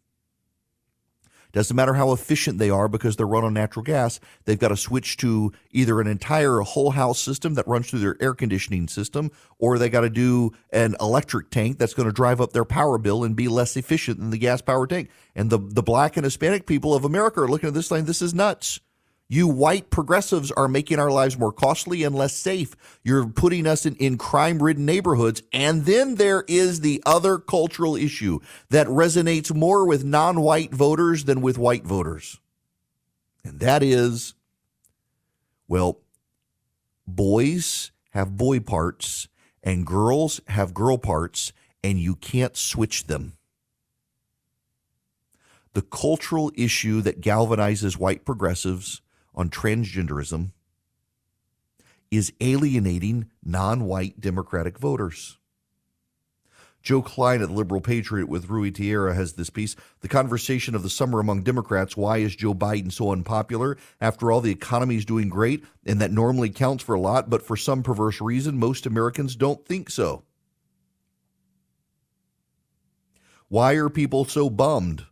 Doesn't 1.53 1.75
matter 1.75 1.93
how 1.93 2.11
efficient 2.13 2.57
they 2.57 2.71
are 2.71 2.87
because 2.87 3.15
they're 3.15 3.27
run 3.27 3.43
on 3.43 3.53
natural 3.53 3.83
gas. 3.83 4.19
They've 4.45 4.57
got 4.57 4.69
to 4.69 4.77
switch 4.77 5.17
to 5.17 5.51
either 5.69 6.01
an 6.01 6.07
entire 6.07 6.61
whole 6.61 6.89
house 6.89 7.19
system 7.19 7.53
that 7.53 7.67
runs 7.67 7.89
through 7.89 7.99
their 7.99 8.17
air 8.19 8.33
conditioning 8.33 8.87
system, 8.87 9.29
or 9.59 9.77
they 9.77 9.89
got 9.89 10.01
to 10.01 10.09
do 10.09 10.51
an 10.71 10.95
electric 10.99 11.51
tank 11.51 11.77
that's 11.77 11.93
going 11.93 12.07
to 12.07 12.13
drive 12.13 12.41
up 12.41 12.53
their 12.53 12.65
power 12.65 12.97
bill 12.97 13.23
and 13.23 13.35
be 13.35 13.47
less 13.47 13.77
efficient 13.77 14.17
than 14.17 14.31
the 14.31 14.39
gas 14.39 14.61
power 14.61 14.87
tank. 14.87 15.11
And 15.35 15.51
the, 15.51 15.59
the 15.59 15.83
black 15.83 16.17
and 16.17 16.23
Hispanic 16.23 16.65
people 16.65 16.95
of 16.95 17.05
America 17.05 17.41
are 17.41 17.47
looking 17.47 17.67
at 17.67 17.75
this 17.75 17.87
saying, 17.87 18.05
this 18.05 18.23
is 18.23 18.33
nuts. 18.33 18.79
You 19.29 19.47
white 19.47 19.89
progressives 19.89 20.51
are 20.51 20.67
making 20.67 20.99
our 20.99 21.09
lives 21.09 21.37
more 21.37 21.51
costly 21.51 22.03
and 22.03 22.13
less 22.13 22.35
safe. 22.35 22.75
You're 23.03 23.27
putting 23.27 23.65
us 23.65 23.85
in, 23.85 23.95
in 23.95 24.17
crime 24.17 24.61
ridden 24.61 24.85
neighborhoods. 24.85 25.41
And 25.51 25.85
then 25.85 26.15
there 26.15 26.43
is 26.47 26.81
the 26.81 27.01
other 27.05 27.39
cultural 27.39 27.95
issue 27.95 28.39
that 28.69 28.87
resonates 28.87 29.53
more 29.53 29.87
with 29.87 30.03
non 30.03 30.41
white 30.41 30.73
voters 30.73 31.25
than 31.25 31.41
with 31.41 31.57
white 31.57 31.85
voters. 31.85 32.39
And 33.43 33.59
that 33.59 33.81
is 33.81 34.35
well, 35.67 35.99
boys 37.07 37.91
have 38.11 38.37
boy 38.37 38.59
parts 38.59 39.27
and 39.63 39.87
girls 39.87 40.41
have 40.49 40.73
girl 40.73 40.97
parts, 40.97 41.53
and 41.83 41.99
you 41.99 42.15
can't 42.15 42.57
switch 42.57 43.07
them. 43.07 43.37
The 45.73 45.81
cultural 45.81 46.51
issue 46.55 47.01
that 47.01 47.21
galvanizes 47.21 47.97
white 47.97 48.25
progressives 48.25 49.01
on 49.35 49.49
transgenderism 49.49 50.51
is 52.11 52.33
alienating 52.41 53.29
non 53.43 53.85
white 53.85 54.19
Democratic 54.19 54.77
voters. 54.77 55.37
Joe 56.83 57.01
Klein 57.01 57.41
at 57.41 57.47
the 57.47 57.53
Liberal 57.53 57.79
Patriot 57.79 58.27
with 58.27 58.49
Ruy 58.49 58.73
Teixeira 58.75 59.15
has 59.15 59.33
this 59.33 59.49
piece. 59.49 59.75
The 60.01 60.09
conversation 60.09 60.75
of 60.75 60.83
the 60.83 60.89
summer 60.89 61.21
among 61.21 61.43
Democrats 61.43 61.95
why 61.95 62.17
is 62.17 62.35
Joe 62.35 62.53
Biden 62.53 62.91
so 62.91 63.11
unpopular? 63.11 63.77
After 64.01 64.31
all, 64.31 64.41
the 64.41 64.51
economy 64.51 64.97
is 64.97 65.05
doing 65.05 65.29
great, 65.29 65.63
and 65.85 66.01
that 66.01 66.11
normally 66.11 66.49
counts 66.49 66.83
for 66.83 66.93
a 66.93 66.99
lot, 66.99 67.29
but 67.29 67.41
for 67.41 67.55
some 67.55 67.83
perverse 67.83 68.19
reason, 68.19 68.59
most 68.59 68.85
Americans 68.85 69.37
don't 69.37 69.65
think 69.65 69.89
so. 69.89 70.23
Why 73.47 73.73
are 73.73 73.89
people 73.89 74.25
so 74.25 74.49
bummed? 74.49 75.05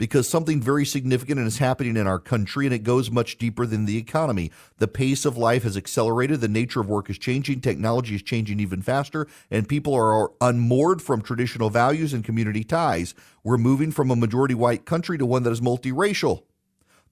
Because 0.00 0.26
something 0.26 0.62
very 0.62 0.86
significant 0.86 1.38
is 1.40 1.58
happening 1.58 1.94
in 1.94 2.06
our 2.06 2.18
country 2.18 2.64
and 2.64 2.74
it 2.74 2.84
goes 2.84 3.10
much 3.10 3.36
deeper 3.36 3.66
than 3.66 3.84
the 3.84 3.98
economy. 3.98 4.50
The 4.78 4.88
pace 4.88 5.26
of 5.26 5.36
life 5.36 5.62
has 5.64 5.76
accelerated, 5.76 6.40
the 6.40 6.48
nature 6.48 6.80
of 6.80 6.88
work 6.88 7.10
is 7.10 7.18
changing, 7.18 7.60
technology 7.60 8.14
is 8.14 8.22
changing 8.22 8.60
even 8.60 8.80
faster, 8.80 9.28
and 9.50 9.68
people 9.68 9.92
are 9.92 10.32
unmoored 10.40 11.02
from 11.02 11.20
traditional 11.20 11.68
values 11.68 12.14
and 12.14 12.24
community 12.24 12.64
ties. 12.64 13.12
We're 13.44 13.58
moving 13.58 13.92
from 13.92 14.10
a 14.10 14.16
majority 14.16 14.54
white 14.54 14.86
country 14.86 15.18
to 15.18 15.26
one 15.26 15.42
that 15.42 15.50
is 15.50 15.60
multiracial. 15.60 16.44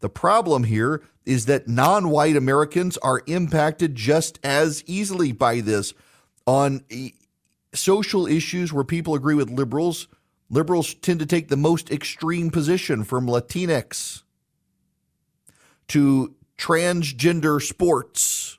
The 0.00 0.08
problem 0.08 0.64
here 0.64 1.02
is 1.26 1.44
that 1.44 1.68
non 1.68 2.08
white 2.08 2.36
Americans 2.36 2.96
are 2.98 3.20
impacted 3.26 3.96
just 3.96 4.38
as 4.42 4.82
easily 4.86 5.32
by 5.32 5.60
this. 5.60 5.92
On 6.46 6.82
social 7.74 8.26
issues 8.26 8.72
where 8.72 8.82
people 8.82 9.14
agree 9.14 9.34
with 9.34 9.50
liberals, 9.50 10.08
Liberals 10.50 10.94
tend 10.94 11.20
to 11.20 11.26
take 11.26 11.48
the 11.48 11.56
most 11.56 11.90
extreme 11.90 12.50
position 12.50 13.04
from 13.04 13.26
Latinx 13.26 14.22
to 15.88 16.34
transgender 16.56 17.60
sports. 17.60 18.58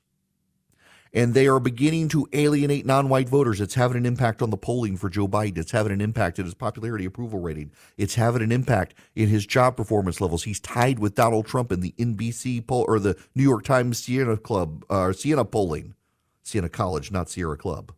And 1.11 1.33
they 1.33 1.47
are 1.47 1.59
beginning 1.59 2.07
to 2.09 2.27
alienate 2.33 2.85
non 2.85 3.09
white 3.09 3.27
voters. 3.27 3.59
It's 3.59 3.73
having 3.73 3.97
an 3.97 4.05
impact 4.05 4.43
on 4.43 4.51
the 4.51 4.57
polling 4.57 4.95
for 4.95 5.09
Joe 5.09 5.27
Biden. 5.27 5.57
It's 5.57 5.71
having 5.71 5.91
an 5.91 6.01
impact 6.01 6.37
in 6.37 6.45
his 6.45 6.53
popularity 6.53 7.05
approval 7.05 7.39
rating. 7.39 7.71
It's 7.97 8.13
having 8.13 8.43
an 8.43 8.51
impact 8.51 8.93
in 9.15 9.27
his 9.27 9.47
job 9.47 9.75
performance 9.75 10.21
levels. 10.21 10.43
He's 10.43 10.59
tied 10.59 10.99
with 10.99 11.15
Donald 11.15 11.47
Trump 11.47 11.71
in 11.71 11.79
the 11.79 11.95
NBC 11.97 12.67
poll 12.67 12.85
or 12.87 12.99
the 12.99 13.17
New 13.33 13.41
York 13.41 13.63
Times 13.63 13.97
Siena 13.97 14.37
Club, 14.37 14.85
uh, 14.87 15.11
Siena 15.11 15.45
polling. 15.45 15.95
Siena 16.43 16.69
College, 16.69 17.11
not 17.11 17.29
Sierra 17.29 17.57
Club 17.57 17.91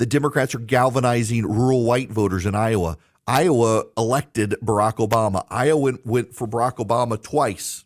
the 0.00 0.06
Democrats 0.06 0.54
are 0.54 0.60
galvanizing 0.60 1.44
rural 1.44 1.84
white 1.84 2.10
voters 2.10 2.46
in 2.46 2.54
Iowa. 2.54 2.96
Iowa 3.26 3.84
elected 3.98 4.56
Barack 4.64 4.94
Obama. 4.96 5.44
Iowa 5.50 5.98
went, 6.06 6.34
for 6.34 6.48
Barack 6.48 6.76
Obama 6.76 7.22
twice 7.22 7.84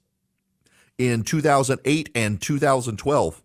in 0.96 1.24
2008 1.24 2.10
and 2.14 2.40
2012. 2.40 3.42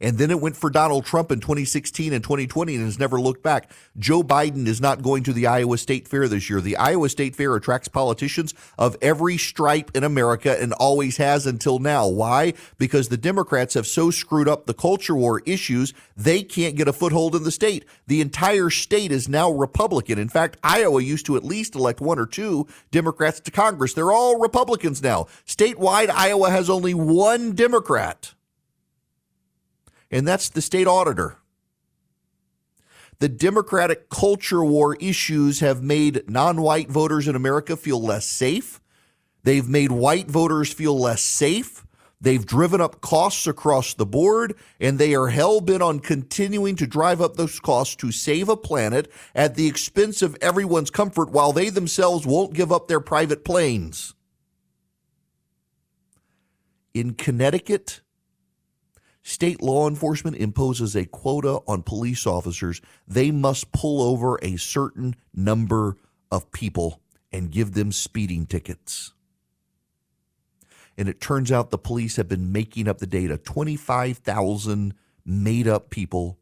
And 0.00 0.16
then 0.18 0.30
it 0.30 0.40
went 0.40 0.56
for 0.56 0.70
Donald 0.70 1.04
Trump 1.04 1.32
in 1.32 1.40
2016 1.40 2.12
and 2.12 2.22
2020 2.22 2.74
and 2.76 2.84
has 2.84 2.98
never 2.98 3.20
looked 3.20 3.42
back. 3.42 3.70
Joe 3.98 4.22
Biden 4.22 4.66
is 4.66 4.80
not 4.80 5.02
going 5.02 5.24
to 5.24 5.32
the 5.32 5.46
Iowa 5.46 5.78
State 5.78 6.06
Fair 6.06 6.28
this 6.28 6.48
year. 6.48 6.60
The 6.60 6.76
Iowa 6.76 7.08
State 7.08 7.34
Fair 7.34 7.54
attracts 7.56 7.88
politicians 7.88 8.54
of 8.78 8.96
every 9.02 9.36
stripe 9.36 9.90
in 9.94 10.04
America 10.04 10.60
and 10.60 10.72
always 10.74 11.16
has 11.16 11.46
until 11.46 11.78
now. 11.78 12.06
Why? 12.06 12.54
Because 12.78 13.08
the 13.08 13.16
Democrats 13.16 13.74
have 13.74 13.86
so 13.86 14.10
screwed 14.10 14.48
up 14.48 14.66
the 14.66 14.74
culture 14.74 15.16
war 15.16 15.42
issues, 15.46 15.92
they 16.16 16.42
can't 16.42 16.76
get 16.76 16.88
a 16.88 16.92
foothold 16.92 17.34
in 17.34 17.42
the 17.42 17.50
state. 17.50 17.84
The 18.06 18.20
entire 18.20 18.70
state 18.70 19.10
is 19.10 19.28
now 19.28 19.50
Republican. 19.50 20.18
In 20.18 20.28
fact, 20.28 20.58
Iowa 20.62 21.02
used 21.02 21.26
to 21.26 21.36
at 21.36 21.44
least 21.44 21.74
elect 21.74 22.00
one 22.00 22.18
or 22.18 22.26
two 22.26 22.66
Democrats 22.90 23.40
to 23.40 23.50
Congress. 23.50 23.94
They're 23.94 24.12
all 24.12 24.38
Republicans 24.38 25.02
now. 25.02 25.26
Statewide, 25.46 26.10
Iowa 26.10 26.50
has 26.50 26.70
only 26.70 26.94
one 26.94 27.52
Democrat 27.52 28.34
and 30.10 30.26
that's 30.26 30.48
the 30.48 30.62
state 30.62 30.86
auditor. 30.86 31.38
The 33.20 33.28
Democratic 33.28 34.10
culture 34.10 34.64
war 34.64 34.94
issues 34.96 35.60
have 35.60 35.82
made 35.82 36.28
non 36.28 36.62
white 36.62 36.88
voters 36.88 37.26
in 37.26 37.34
America 37.34 37.76
feel 37.76 38.00
less 38.00 38.24
safe. 38.24 38.80
They've 39.42 39.68
made 39.68 39.90
white 39.90 40.30
voters 40.30 40.72
feel 40.72 40.98
less 40.98 41.22
safe. 41.22 41.84
They've 42.20 42.44
driven 42.44 42.80
up 42.80 43.00
costs 43.00 43.46
across 43.46 43.94
the 43.94 44.06
board, 44.06 44.56
and 44.80 44.98
they 44.98 45.14
are 45.14 45.28
hell 45.28 45.60
bent 45.60 45.82
on 45.82 46.00
continuing 46.00 46.74
to 46.76 46.86
drive 46.86 47.20
up 47.20 47.36
those 47.36 47.60
costs 47.60 47.94
to 47.96 48.10
save 48.10 48.48
a 48.48 48.56
planet 48.56 49.10
at 49.34 49.54
the 49.54 49.68
expense 49.68 50.20
of 50.20 50.36
everyone's 50.40 50.90
comfort 50.90 51.30
while 51.30 51.52
they 51.52 51.70
themselves 51.70 52.26
won't 52.26 52.54
give 52.54 52.72
up 52.72 52.88
their 52.88 53.00
private 53.00 53.44
planes. 53.44 54.14
In 56.92 57.14
Connecticut, 57.14 58.00
State 59.28 59.60
law 59.60 59.86
enforcement 59.86 60.38
imposes 60.38 60.96
a 60.96 61.04
quota 61.04 61.60
on 61.68 61.82
police 61.82 62.26
officers. 62.26 62.80
They 63.06 63.30
must 63.30 63.72
pull 63.72 64.00
over 64.00 64.38
a 64.40 64.56
certain 64.56 65.16
number 65.34 65.98
of 66.32 66.50
people 66.50 67.02
and 67.30 67.50
give 67.50 67.74
them 67.74 67.92
speeding 67.92 68.46
tickets. 68.46 69.12
And 70.96 71.10
it 71.10 71.20
turns 71.20 71.52
out 71.52 71.68
the 71.68 71.76
police 71.76 72.16
have 72.16 72.26
been 72.26 72.52
making 72.52 72.88
up 72.88 73.00
the 73.00 73.06
data 73.06 73.36
25,000 73.36 74.94
made 75.26 75.68
up 75.68 75.90
people, 75.90 76.38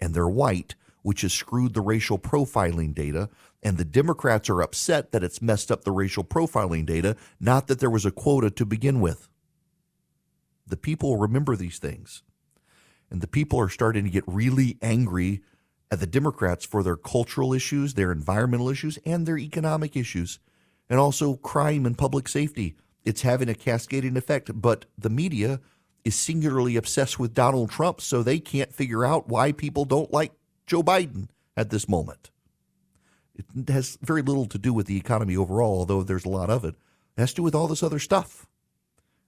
and 0.00 0.14
they're 0.14 0.26
white, 0.26 0.76
which 1.02 1.20
has 1.20 1.32
screwed 1.34 1.74
the 1.74 1.82
racial 1.82 2.18
profiling 2.18 2.94
data. 2.94 3.28
And 3.62 3.76
the 3.76 3.84
Democrats 3.84 4.48
are 4.48 4.62
upset 4.62 5.12
that 5.12 5.22
it's 5.22 5.42
messed 5.42 5.70
up 5.70 5.84
the 5.84 5.92
racial 5.92 6.24
profiling 6.24 6.86
data, 6.86 7.16
not 7.38 7.66
that 7.66 7.80
there 7.80 7.90
was 7.90 8.06
a 8.06 8.10
quota 8.10 8.48
to 8.48 8.64
begin 8.64 9.02
with. 9.02 9.28
The 10.66 10.76
people 10.76 11.16
remember 11.16 11.56
these 11.56 11.78
things. 11.78 12.22
And 13.10 13.20
the 13.20 13.26
people 13.26 13.60
are 13.60 13.68
starting 13.68 14.04
to 14.04 14.10
get 14.10 14.24
really 14.26 14.78
angry 14.80 15.42
at 15.90 16.00
the 16.00 16.06
Democrats 16.06 16.64
for 16.64 16.82
their 16.82 16.96
cultural 16.96 17.52
issues, 17.52 17.94
their 17.94 18.10
environmental 18.10 18.68
issues, 18.68 18.98
and 19.04 19.26
their 19.26 19.38
economic 19.38 19.96
issues, 19.96 20.40
and 20.88 20.98
also 20.98 21.36
crime 21.36 21.86
and 21.86 21.98
public 21.98 22.28
safety. 22.28 22.76
It's 23.04 23.22
having 23.22 23.48
a 23.48 23.54
cascading 23.54 24.16
effect. 24.16 24.50
But 24.60 24.86
the 24.96 25.10
media 25.10 25.60
is 26.04 26.14
singularly 26.14 26.76
obsessed 26.76 27.18
with 27.18 27.34
Donald 27.34 27.70
Trump, 27.70 28.00
so 28.00 28.22
they 28.22 28.38
can't 28.38 28.72
figure 28.72 29.04
out 29.04 29.28
why 29.28 29.52
people 29.52 29.84
don't 29.84 30.12
like 30.12 30.32
Joe 30.66 30.82
Biden 30.82 31.28
at 31.56 31.70
this 31.70 31.88
moment. 31.88 32.30
It 33.34 33.68
has 33.68 33.98
very 34.00 34.22
little 34.22 34.46
to 34.46 34.58
do 34.58 34.72
with 34.72 34.86
the 34.86 34.96
economy 34.96 35.36
overall, 35.36 35.78
although 35.78 36.02
there's 36.02 36.24
a 36.24 36.30
lot 36.30 36.50
of 36.50 36.64
it. 36.64 36.74
It 37.16 37.20
has 37.20 37.30
to 37.30 37.36
do 37.36 37.42
with 37.42 37.54
all 37.54 37.68
this 37.68 37.82
other 37.82 37.98
stuff. 37.98 38.46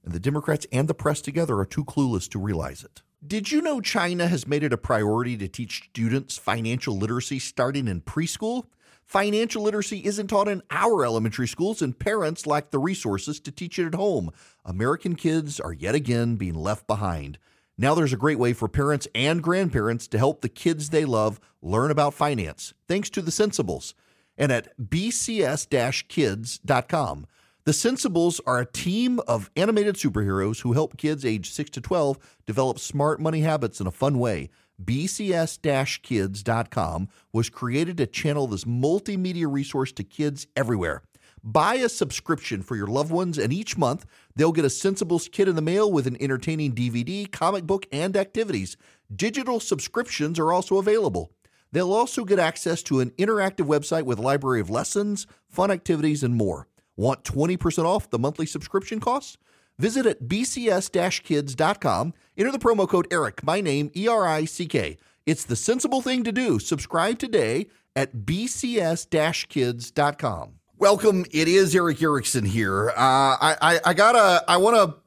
And 0.07 0.15
the 0.15 0.21
Democrats 0.21 0.67
and 0.73 0.89
the 0.89 0.95
press 0.95 1.21
together 1.21 1.59
are 1.59 1.67
too 1.67 1.85
clueless 1.85 2.31
to 2.31 2.39
realize 2.39 2.85
it. 2.85 3.03
Did 3.27 3.51
you 3.51 3.61
know 3.61 3.81
China 3.81 4.29
has 4.29 4.47
made 4.47 4.63
it 4.63 4.73
a 4.73 4.79
priority 4.79 5.37
to 5.37 5.49
teach 5.49 5.89
students 5.91 6.39
financial 6.39 6.97
literacy 6.97 7.41
starting 7.41 7.89
in 7.89 8.03
preschool? 8.03 8.67
Financial 9.05 9.63
literacy 9.63 10.05
isn't 10.05 10.29
taught 10.29 10.47
in 10.47 10.63
our 10.71 11.05
elementary 11.05 11.49
schools, 11.49 11.83
and 11.83 11.99
parents 11.99 12.47
lack 12.47 12.71
the 12.71 12.79
resources 12.79 13.41
to 13.41 13.51
teach 13.51 13.81
it 13.81 13.87
at 13.87 13.95
home. 13.95 14.31
American 14.65 15.17
kids 15.17 15.59
are 15.59 15.73
yet 15.73 15.97
again 15.97 16.37
being 16.37 16.55
left 16.55 16.87
behind. 16.87 17.39
Now 17.77 17.95
there's 17.95 18.13
a 18.13 18.17
great 18.17 18.39
way 18.39 18.53
for 18.53 18.69
parents 18.69 19.09
and 19.13 19.43
grandparents 19.43 20.07
to 20.09 20.19
help 20.19 20.41
the 20.41 20.49
kids 20.49 20.91
they 20.91 21.05
love 21.05 21.41
learn 21.61 21.91
about 21.91 22.15
finance, 22.15 22.75
thanks 22.87 23.11
to 23.11 23.23
the 23.23 23.33
Sensibles. 23.33 23.95
And 24.39 24.53
at 24.53 24.77
bcs 24.79 26.09
kids.com, 26.09 27.27
the 27.67 27.73
Sensibles 27.73 28.39
are 28.47 28.61
a 28.61 28.65
team 28.65 29.19
of 29.27 29.51
animated 29.57 29.97
superheroes 29.97 30.61
who 30.61 30.73
help 30.73 30.97
kids 30.97 31.25
age 31.25 31.51
6 31.51 31.71
to 31.71 31.81
12 31.81 32.17
develop 32.47 32.79
smart 32.79 33.21
money 33.21 33.41
habits 33.41 33.81
in 33.81 33.89
a 33.89 33.91
fun 33.91 34.21
way. 34.21 34.51
BCS 34.85 36.01
kids.com 36.01 37.09
was 37.33 37.51
created 37.51 37.97
to 37.97 38.07
channel 38.07 38.47
this 38.47 38.63
multimedia 38.63 39.53
resource 39.53 39.91
to 39.95 40.05
kids 40.05 40.47
everywhere. 40.55 41.03
Buy 41.43 41.75
a 41.75 41.89
subscription 41.89 42.63
for 42.63 42.77
your 42.77 42.87
loved 42.87 43.11
ones, 43.11 43.37
and 43.37 43.53
each 43.53 43.77
month 43.77 44.07
they'll 44.37 44.53
get 44.53 44.65
a 44.65 44.69
Sensibles 44.69 45.29
kit 45.29 45.49
in 45.49 45.57
the 45.57 45.61
mail 45.61 45.91
with 45.91 46.07
an 46.07 46.17
entertaining 46.23 46.73
DVD, 46.73 47.29
comic 47.29 47.65
book, 47.65 47.85
and 47.91 48.17
activities. 48.17 48.77
Digital 49.13 49.59
subscriptions 49.59 50.39
are 50.39 50.53
also 50.53 50.79
available. 50.79 51.33
They'll 51.73 51.93
also 51.93 52.25
get 52.25 52.39
access 52.39 52.81
to 52.85 53.01
an 53.01 53.11
interactive 53.19 53.67
website 53.67 54.05
with 54.05 54.21
a 54.21 54.23
library 54.23 54.61
of 54.61 54.71
lessons, 54.71 55.27
fun 55.49 55.73
activities, 55.73 56.23
and 56.23 56.37
more. 56.37 56.69
Want 56.97 57.25
20% 57.25 57.85
off 57.85 58.11
the 58.11 58.19
monthly 58.19 58.47
subscription 58.47 59.01
costs? 59.01 59.37
Visit 59.79 60.07
at 60.07 60.23
bcs 60.23 61.23
kids.com. 61.23 62.15
Enter 62.37 62.53
the 62.53 62.59
promo 62.59 62.89
code 62.89 63.07
ERIC, 63.13 63.45
my 63.45 63.61
name, 63.61 63.91
E 63.95 64.09
R 64.09 64.27
I 64.27 64.47
C 64.47 64.67
K. 64.67 64.97
It's 65.27 65.45
the 65.45 65.57
sensible 65.57 66.01
thing 66.01 66.25
to 66.25 66.33
do. 66.33 66.59
Subscribe 66.59 67.19
today 67.19 67.67
at 67.95 68.15
bcs 68.15 69.49
kids.com. 69.49 70.53
Welcome. 70.79 71.27
It 71.31 71.49
is 71.49 71.75
Erick 71.75 72.03
Erickson 72.03 72.45
here. 72.45 72.91
Uh, 72.91 72.95
I, 72.97 73.57
I, 73.61 73.81
I 73.87 73.95
gotta, 73.95 74.45
I 74.49 74.57
want 74.59 74.77
to 74.77 74.99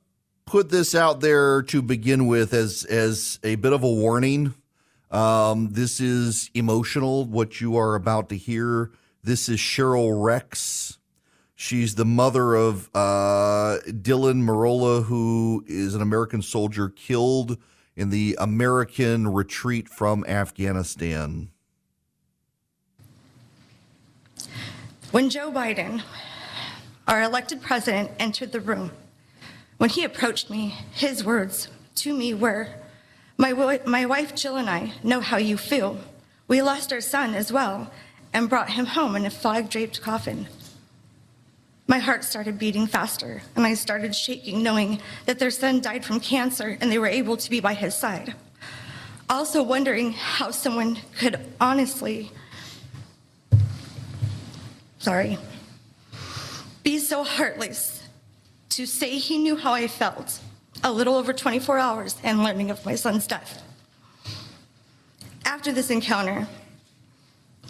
put 0.46 0.70
this 0.70 0.94
out 0.94 1.22
there 1.22 1.62
to 1.64 1.82
begin 1.82 2.28
with 2.28 2.54
as 2.54 2.86
as 2.86 3.40
a 3.44 3.56
bit 3.56 3.74
of 3.74 3.84
a 3.84 3.90
warning. 3.90 4.54
Um, 5.10 5.70
this 5.72 6.00
is 6.00 6.52
emotional. 6.54 7.26
What 7.26 7.62
you 7.62 7.78
are 7.78 7.96
about 7.96 8.30
to 8.30 8.38
hear. 8.38 8.92
This 9.24 9.50
is 9.50 9.60
Cheryl 9.60 10.24
Rex. 10.24 10.99
She's 11.62 11.96
the 11.96 12.06
mother 12.06 12.56
of 12.56 12.90
uh, 12.96 13.80
Dylan 13.86 14.44
Merola, 14.44 15.04
who 15.04 15.66
is 15.68 15.94
an 15.94 16.02
American 16.02 16.42
soldier 16.42 16.88
killed 16.88 17.58
in 17.98 18.12
the 18.12 18.38
American 18.40 19.28
retreat 19.28 19.90
from 19.90 20.24
Afghanistan. 20.24 21.50
When 25.12 25.30
Joe 25.30 25.52
Biden, 25.52 26.02
our 27.10 27.22
elected 27.22 27.62
president, 27.62 28.12
entered 28.20 28.54
the 28.54 28.62
room, 28.62 28.92
when 29.80 29.90
he 29.90 30.06
approached 30.06 30.50
me, 30.50 30.76
his 30.94 31.26
words 31.26 31.68
to 31.96 32.14
me 32.14 32.34
were, 32.34 32.70
my, 33.38 33.82
my 33.86 34.06
wife 34.06 34.34
Jill 34.34 34.56
and 34.56 34.70
I 34.70 34.94
know 35.04 35.20
how 35.20 35.36
you 35.36 35.58
feel. 35.58 36.00
We 36.48 36.62
lost 36.62 36.94
our 36.94 37.02
son 37.02 37.36
as 37.36 37.52
well 37.52 37.92
and 38.32 38.50
brought 38.50 38.70
him 38.70 38.86
home 38.86 39.18
in 39.18 39.26
a 39.26 39.30
flag 39.30 39.70
draped 39.70 40.02
coffin. 40.02 40.48
My 41.90 41.98
heart 41.98 42.24
started 42.24 42.60
beating 42.60 42.86
faster, 42.86 43.42
and 43.56 43.66
I 43.66 43.74
started 43.74 44.16
shaking, 44.16 44.62
knowing 44.62 45.02
that 45.26 45.40
their 45.40 45.50
son 45.50 45.82
died 45.82 46.06
from 46.06 46.20
cancer 46.20 46.78
and 46.80 46.92
they 46.92 47.00
were 47.00 47.08
able 47.08 47.36
to 47.36 47.50
be 47.50 47.60
by 47.60 47.74
his 47.74 47.96
side. 47.96 48.36
Also, 49.28 49.64
wondering 49.64 50.12
how 50.14 50.52
someone 50.52 51.00
could 51.18 51.40
honestly 51.60 52.32
sorry, 55.00 55.40
be 56.84 57.00
so 57.00 57.24
heartless 57.24 58.08
to 58.70 58.86
say 58.86 59.18
he 59.18 59.40
knew 59.40 59.56
how 59.56 59.74
I 59.74 59.88
felt 59.88 60.40
a 60.84 60.92
little 60.92 61.16
over 61.16 61.34
24 61.34 61.80
hours 61.80 62.18
and 62.24 62.44
learning 62.44 62.70
of 62.70 62.86
my 62.86 62.94
son's 62.94 63.26
death. 63.26 63.64
After 65.44 65.72
this 65.72 65.90
encounter, 65.90 66.48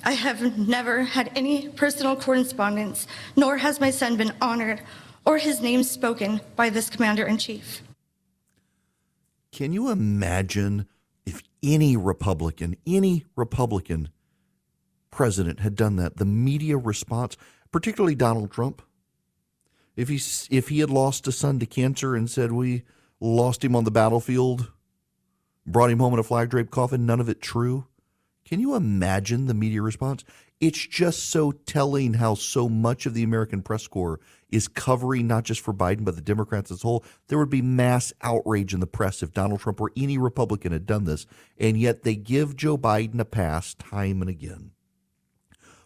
I 0.03 0.12
have 0.13 0.57
never 0.57 1.03
had 1.03 1.31
any 1.35 1.69
personal 1.69 2.15
correspondence, 2.15 3.07
nor 3.35 3.57
has 3.57 3.79
my 3.79 3.91
son 3.91 4.17
been 4.17 4.33
honored 4.41 4.81
or 5.25 5.38
his 5.38 5.62
name 5.62 5.83
spoken 5.83 6.41
by 6.55 6.69
this 6.69 6.89
commander 6.89 7.25
in 7.25 7.38
chief. 7.38 7.81
Can 9.51 9.73
you 9.73 9.89
imagine 9.89 10.88
if 11.25 11.41
any 11.62 11.97
Republican, 11.97 12.75
any 12.88 13.25
Republican 13.35 14.09
president 15.12 15.59
had 15.59 15.75
done 15.75 15.97
that, 15.97 16.17
the 16.17 16.25
media 16.25 16.77
response, 16.77 17.35
particularly 17.71 18.15
Donald 18.15 18.51
Trump, 18.51 18.81
if 19.95 20.07
he 20.07 20.19
if 20.49 20.69
he 20.69 20.79
had 20.79 20.89
lost 20.89 21.27
a 21.27 21.31
son 21.31 21.59
to 21.59 21.65
cancer 21.65 22.15
and 22.15 22.29
said 22.29 22.53
we 22.53 22.83
lost 23.19 23.65
him 23.65 23.75
on 23.75 23.83
the 23.83 23.91
battlefield, 23.91 24.71
brought 25.65 25.89
him 25.89 25.99
home 25.99 26.13
in 26.13 26.19
a 26.19 26.23
flag 26.23 26.49
draped 26.49 26.71
coffin, 26.71 27.05
none 27.05 27.19
of 27.19 27.27
it 27.27 27.41
true. 27.41 27.85
Can 28.49 28.59
you 28.59 28.73
imagine 28.73 29.45
the 29.45 29.53
media 29.53 29.79
response? 29.79 30.23
It's 30.59 30.79
just 30.88 31.29
so 31.29 31.51
telling 31.51 32.15
how 32.15 32.33
so 32.33 32.67
much 32.67 33.05
of 33.05 33.13
the 33.13 33.21
American 33.21 33.62
press 33.62 33.85
corps 33.85 34.19
is 34.49 34.67
covering 34.67 35.27
not 35.27 35.43
just 35.43 35.62
for 35.62 35.71
Biden, 35.71 36.03
but 36.03 36.15
the 36.15 36.21
Democrats 36.21 36.71
as 36.71 36.83
a 36.83 36.88
whole. 36.88 37.05
There 37.27 37.38
would 37.38 37.51
be 37.51 37.62
mass 37.62 38.12
outrage 38.23 38.73
in 38.73 38.79
the 38.79 38.88
press 38.88 39.21
if 39.21 39.33
Donald 39.33 39.59
Trump 39.59 39.79
or 39.79 39.91
any 39.95 40.17
Republican 40.17 40.71
had 40.71 40.88
done 40.88 41.03
this. 41.03 41.27
And 41.59 41.77
yet 41.77 42.01
they 42.01 42.15
give 42.15 42.55
Joe 42.55 42.75
Biden 42.75 43.19
a 43.19 43.25
pass 43.25 43.75
time 43.75 44.19
and 44.19 44.31
again. 44.31 44.71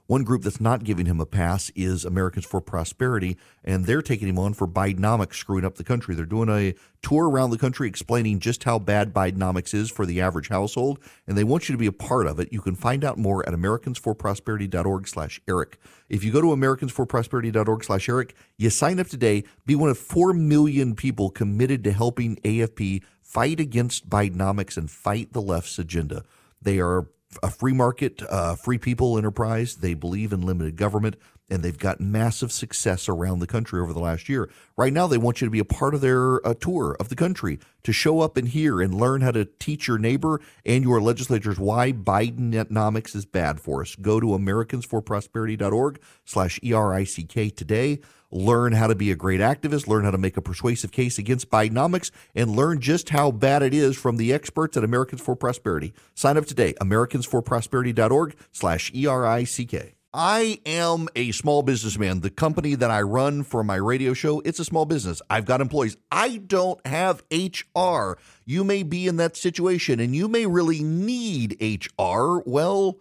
One 0.06 0.26
group 0.26 0.44
that's 0.44 0.60
not 0.60 0.84
giving 0.84 1.06
him 1.06 1.22
a 1.22 1.26
pass 1.26 1.72
is 1.76 2.04
Americans 2.04 2.46
for 2.46 2.60
Prosperity, 2.60 3.38
and 3.64 3.86
they're 3.86 4.02
taking 4.02 4.28
him 4.28 4.38
on 4.38 4.54
for 4.54 4.68
Bidenomics 4.68 5.36
screwing 5.36 5.64
up 5.64 5.76
the 5.76 5.84
country. 5.86 6.14
They're 6.14 6.26
doing 6.26 6.50
a 6.50 6.76
tour 7.02 7.30
around 7.30 7.52
the 7.52 7.58
country 7.58 7.88
explaining 7.88 8.40
just 8.40 8.66
how 8.66 8.80
bad 8.80 9.14
Bidenomics 9.14 9.74
is 9.74 9.90
for 9.90 10.06
the 10.06 10.20
average 10.20 10.50
household, 10.50 11.00
and 11.26 11.38
they 11.38 11.46
want 11.46 11.70
you 11.70 11.74
to 11.74 11.80
be 11.80 11.86
a 11.86 11.94
part 11.94 12.28
of 12.28 12.38
it. 12.38 12.52
You 12.52 12.60
can 12.60 12.76
find 12.76 13.06
out 13.06 13.18
more 13.18 13.48
at 13.48 13.54
americansforprosperity.org 13.54 15.08
slash 15.08 15.40
Eric. 15.48 15.80
If 16.10 16.26
you 16.26 16.34
go 16.34 16.42
to 16.42 16.48
americansforprosperity.org 16.48 17.84
slash 17.86 18.10
Eric, 18.10 18.36
you 18.58 18.70
sign 18.70 19.00
up 19.00 19.08
today, 19.08 19.46
be 19.66 19.76
one 19.76 19.90
of 19.90 19.98
4 19.98 20.34
million 20.34 20.96
people 20.96 21.30
committed 21.30 21.82
to 21.86 21.94
helping 21.94 22.36
AFP 22.38 23.04
fight 23.22 23.62
against 23.62 24.10
Bidenomics 24.10 24.76
and 24.76 24.92
fight 24.92 25.32
the 25.32 25.42
left's 25.42 25.80
agenda. 25.80 26.24
They 26.62 26.80
are 26.80 27.08
a 27.42 27.50
free 27.50 27.74
market, 27.74 28.22
uh, 28.30 28.56
free 28.56 28.78
people 28.78 29.18
enterprise. 29.18 29.78
They 29.78 29.94
believe 29.94 30.34
in 30.34 30.42
limited 30.42 30.76
government, 30.76 31.16
and 31.54 31.62
they've 31.62 31.78
got 31.78 32.02
massive 32.02 32.52
success 32.52 33.08
around 33.08 33.38
the 33.38 33.48
country 33.48 33.80
over 33.80 33.94
the 33.94 34.00
last 34.00 34.28
year. 34.28 34.50
Right 34.76 34.92
now, 34.92 35.06
they 35.06 35.20
want 35.20 35.40
you 35.40 35.46
to 35.46 35.52
be 35.52 35.60
a 35.60 35.66
part 35.66 35.94
of 35.94 36.02
their 36.02 36.46
uh, 36.46 36.56
tour 36.56 36.98
of 37.00 37.10
the 37.10 37.16
country 37.16 37.60
to 37.84 37.94
show 37.94 38.22
up 38.22 38.38
and 38.38 38.48
hear 38.48 38.82
and 38.82 38.96
learn 38.96 39.22
how 39.22 39.30
to 39.32 39.46
teach 39.46 39.88
your 39.88 40.00
neighbor 40.00 40.42
and 40.66 40.84
your 40.84 41.00
legislators 41.00 41.60
why 41.60 41.92
Bidenomics 41.92 43.16
is 43.16 43.28
bad 43.28 43.60
for 43.60 43.82
us. 43.82 43.96
Go 43.96 44.20
to 44.20 44.28
americansforprosperity.org 44.28 46.02
slash 46.26 46.60
E-R-I-C-K 46.64 47.52
today 47.52 48.00
learn 48.32 48.74
how 48.74 48.88
to 48.88 48.96
be 48.96 49.12
a 49.12 49.16
great 49.16 49.40
activist, 49.40 49.88
learn 49.88 50.06
how 50.06 50.10
to 50.10 50.18
make 50.18 50.36
a 50.38 50.42
persuasive 50.42 50.92
case 50.92 51.20
against 51.20 51.52
Bidenomics, 51.52 52.10
and 52.34 52.56
learn 52.56 52.82
just 52.82 53.10
how 53.10 53.30
bad 53.30 53.62
it 53.62 53.76
is 53.76 53.96
from 53.96 54.18
the 54.18 54.34
experts 54.34 54.76
at 54.76 54.84
Americans 54.84 55.22
for 55.22 55.36
Prosperity. 55.36 55.94
Sign 56.16 56.36
up 56.36 56.48
today, 56.48 56.74
americansforprosperity.org 56.82 58.36
slash 58.52 58.92
E-R-I-C-K. 58.96 59.94
I 60.16 60.60
am 60.68 61.08
a 61.16 61.32
small 61.32 61.64
businessman. 61.64 62.20
The 62.20 62.30
company 62.30 62.76
that 62.76 62.92
I 62.92 63.02
run 63.02 63.42
for 63.42 63.64
my 63.64 63.78
radio 63.78 64.14
show, 64.14 64.42
it's 64.42 64.60
a 64.60 64.66
small 64.66 64.86
business. 64.86 65.24
I've 65.28 65.46
got 65.46 65.60
employees. 65.60 65.98
I 66.12 66.38
don't 66.38 66.86
have 66.86 67.24
HR. 67.32 68.20
You 68.46 68.64
may 68.64 68.84
be 68.84 69.08
in 69.08 69.16
that 69.18 69.36
situation 69.36 70.00
and 70.00 70.16
you 70.16 70.28
may 70.28 70.46
really 70.46 70.84
need 70.84 71.58
HR. 71.60 72.42
Well, 72.46 73.00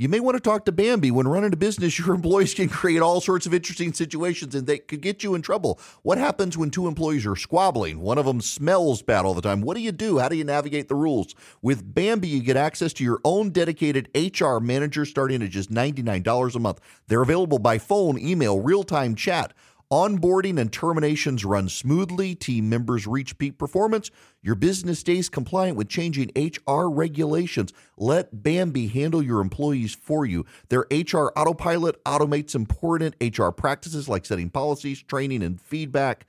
you 0.00 0.08
may 0.08 0.20
want 0.20 0.36
to 0.36 0.40
talk 0.40 0.64
to 0.64 0.70
Bambee. 0.70 1.10
When 1.10 1.26
running 1.26 1.52
a 1.52 1.56
business, 1.56 1.98
your 2.06 2.14
employees 2.14 2.54
can 2.54 2.68
create 2.68 3.00
all 3.00 3.20
sorts 3.20 3.46
of 3.46 3.52
interesting 3.52 3.92
situations 3.92 4.54
and 4.54 4.64
they 4.66 4.78
could 4.78 5.00
get 5.00 5.24
you 5.24 5.34
in 5.34 5.42
trouble. 5.42 5.80
What 6.02 6.18
happens 6.18 6.56
when 6.56 6.70
two 6.70 6.86
employees 6.86 7.26
are 7.26 7.34
squabbling? 7.34 7.98
One 7.98 8.16
of 8.16 8.24
them 8.24 8.40
smells 8.40 9.02
bad 9.02 9.24
all 9.24 9.34
the 9.34 9.42
time. 9.42 9.60
What 9.60 9.76
do 9.76 9.82
you 9.82 9.90
do? 9.90 10.18
How 10.18 10.28
do 10.28 10.36
you 10.36 10.44
navigate 10.44 10.86
the 10.86 10.94
rules? 10.94 11.34
With 11.62 11.94
Bambee, 11.94 12.28
you 12.28 12.42
get 12.44 12.56
access 12.56 12.92
to 12.94 13.04
your 13.04 13.20
own 13.24 13.50
dedicated 13.50 14.08
HR 14.14 14.58
manager 14.58 15.04
starting 15.04 15.42
at 15.42 15.50
just 15.50 15.72
$99 15.72 16.54
a 16.54 16.58
month. 16.60 16.80
They're 17.08 17.22
available 17.22 17.58
by 17.58 17.78
phone, 17.78 18.18
email, 18.18 18.60
real 18.60 18.84
time 18.84 19.16
chat. 19.16 19.52
Onboarding 19.90 20.60
and 20.60 20.70
terminations 20.70 21.46
run 21.46 21.66
smoothly. 21.70 22.34
Team 22.34 22.68
members 22.68 23.06
reach 23.06 23.38
peak 23.38 23.56
performance. 23.56 24.10
Your 24.42 24.54
business 24.54 24.98
stays 24.98 25.30
compliant 25.30 25.78
with 25.78 25.88
changing 25.88 26.30
HR 26.36 26.90
regulations. 26.90 27.72
Let 27.96 28.42
Bambee 28.42 28.88
handle 28.88 29.22
your 29.22 29.40
employees 29.40 29.94
for 29.94 30.26
you. 30.26 30.44
Their 30.68 30.84
HR 30.90 31.32
autopilot 31.34 32.04
automates 32.04 32.54
important 32.54 33.14
HR 33.18 33.48
practices 33.48 34.10
like 34.10 34.26
setting 34.26 34.50
policies, 34.50 35.02
training, 35.02 35.42
and 35.42 35.58
feedback. 35.58 36.26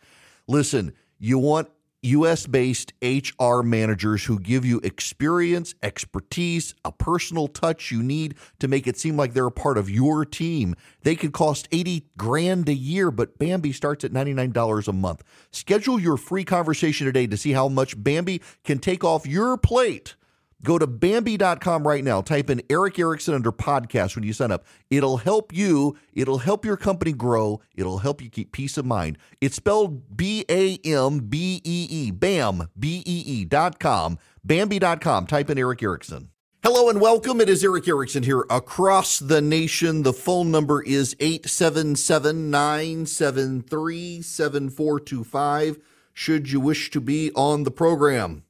Listen, 0.47 0.93
you 1.17 1.37
want 1.37 1.67
US 2.01 2.47
based 2.47 2.93
HR 3.01 3.62
managers 3.62 4.25
who 4.25 4.39
give 4.39 4.63
you 4.63 4.79
experience, 4.83 5.75
expertise, 5.83 6.73
a 6.85 6.91
personal 6.91 7.47
touch 7.47 7.91
you 7.91 8.01
need 8.01 8.35
to 8.59 8.67
make 8.67 8.88
it 8.88 8.97
seem 8.97 9.17
like 9.17 9.33
they're 9.33 9.47
a 9.47 9.51
part 9.51 9.77
of 9.77 9.89
your 9.89 10.23
team. 10.23 10.75
They 11.03 11.15
could 11.15 11.33
cost 11.33 11.67
80 11.71 12.05
grand 12.17 12.69
a 12.69 12.73
year, 12.73 13.12
but 13.12 13.38
Bambee 13.38 13.73
starts 13.73 14.05
at 14.05 14.13
$99 14.13 14.88
a 14.88 14.93
month. 14.93 15.23
Schedule 15.51 15.99
your 15.99 16.15
free 16.17 16.45
conversation 16.45 17.05
today 17.05 17.27
to 17.27 17.38
see 17.38 17.51
how 17.51 17.67
much 17.67 18.01
Bambee 18.01 18.41
can 18.63 18.79
take 18.79 19.03
off 19.03 19.27
your 19.27 19.57
plate. 19.57 20.15
Go 20.63 20.77
to 20.77 20.87
Bambee.com 20.87 21.87
right 21.87 22.03
now. 22.03 22.21
Type 22.21 22.49
in 22.49 22.61
Erick 22.69 22.99
Erickson 22.99 23.33
under 23.33 23.51
podcast 23.51 24.15
when 24.15 24.23
you 24.25 24.33
sign 24.33 24.51
up. 24.51 24.65
It'll 24.89 25.17
help 25.17 25.53
you. 25.53 25.97
It'll 26.13 26.39
help 26.39 26.65
your 26.65 26.75
company 26.75 27.13
grow. 27.13 27.61
It'll 27.75 27.99
help 27.99 28.21
you 28.21 28.29
keep 28.29 28.51
peace 28.51 28.77
of 28.77 28.85
mind. 28.85 29.17
It's 29.39 29.55
spelled 29.55 30.17
B 30.17 30.43
A 30.49 30.77
M 30.83 31.19
B 31.19 31.61
E 31.63 31.87
E. 31.89 32.11
BAM, 32.11 32.69
B 32.77 33.03
E 33.05 33.23
E 33.25 33.45
dot 33.45 33.79
com. 33.79 34.17
Bambee.com. 34.43 35.27
Type 35.27 35.49
in 35.49 35.57
Erick 35.57 35.81
Erickson. 35.81 36.29
Hello 36.61 36.89
and 36.89 36.99
welcome. 36.99 37.39
It 37.39 37.47
is 37.47 37.63
Erick 37.63 37.87
Erickson 37.87 38.23
here 38.23 38.45
across 38.49 39.17
the 39.17 39.39
nation. 39.39 40.03
The 40.03 40.11
phone 40.11 40.51
number 40.51 40.83
is 40.83 41.15
877 41.21 42.51
973 42.51 44.21
7425 44.21 45.79
should 46.13 46.51
you 46.51 46.59
wish 46.59 46.91
to 46.91 46.99
be 46.99 47.31
on 47.33 47.63
the 47.63 47.71
program. 47.71 48.43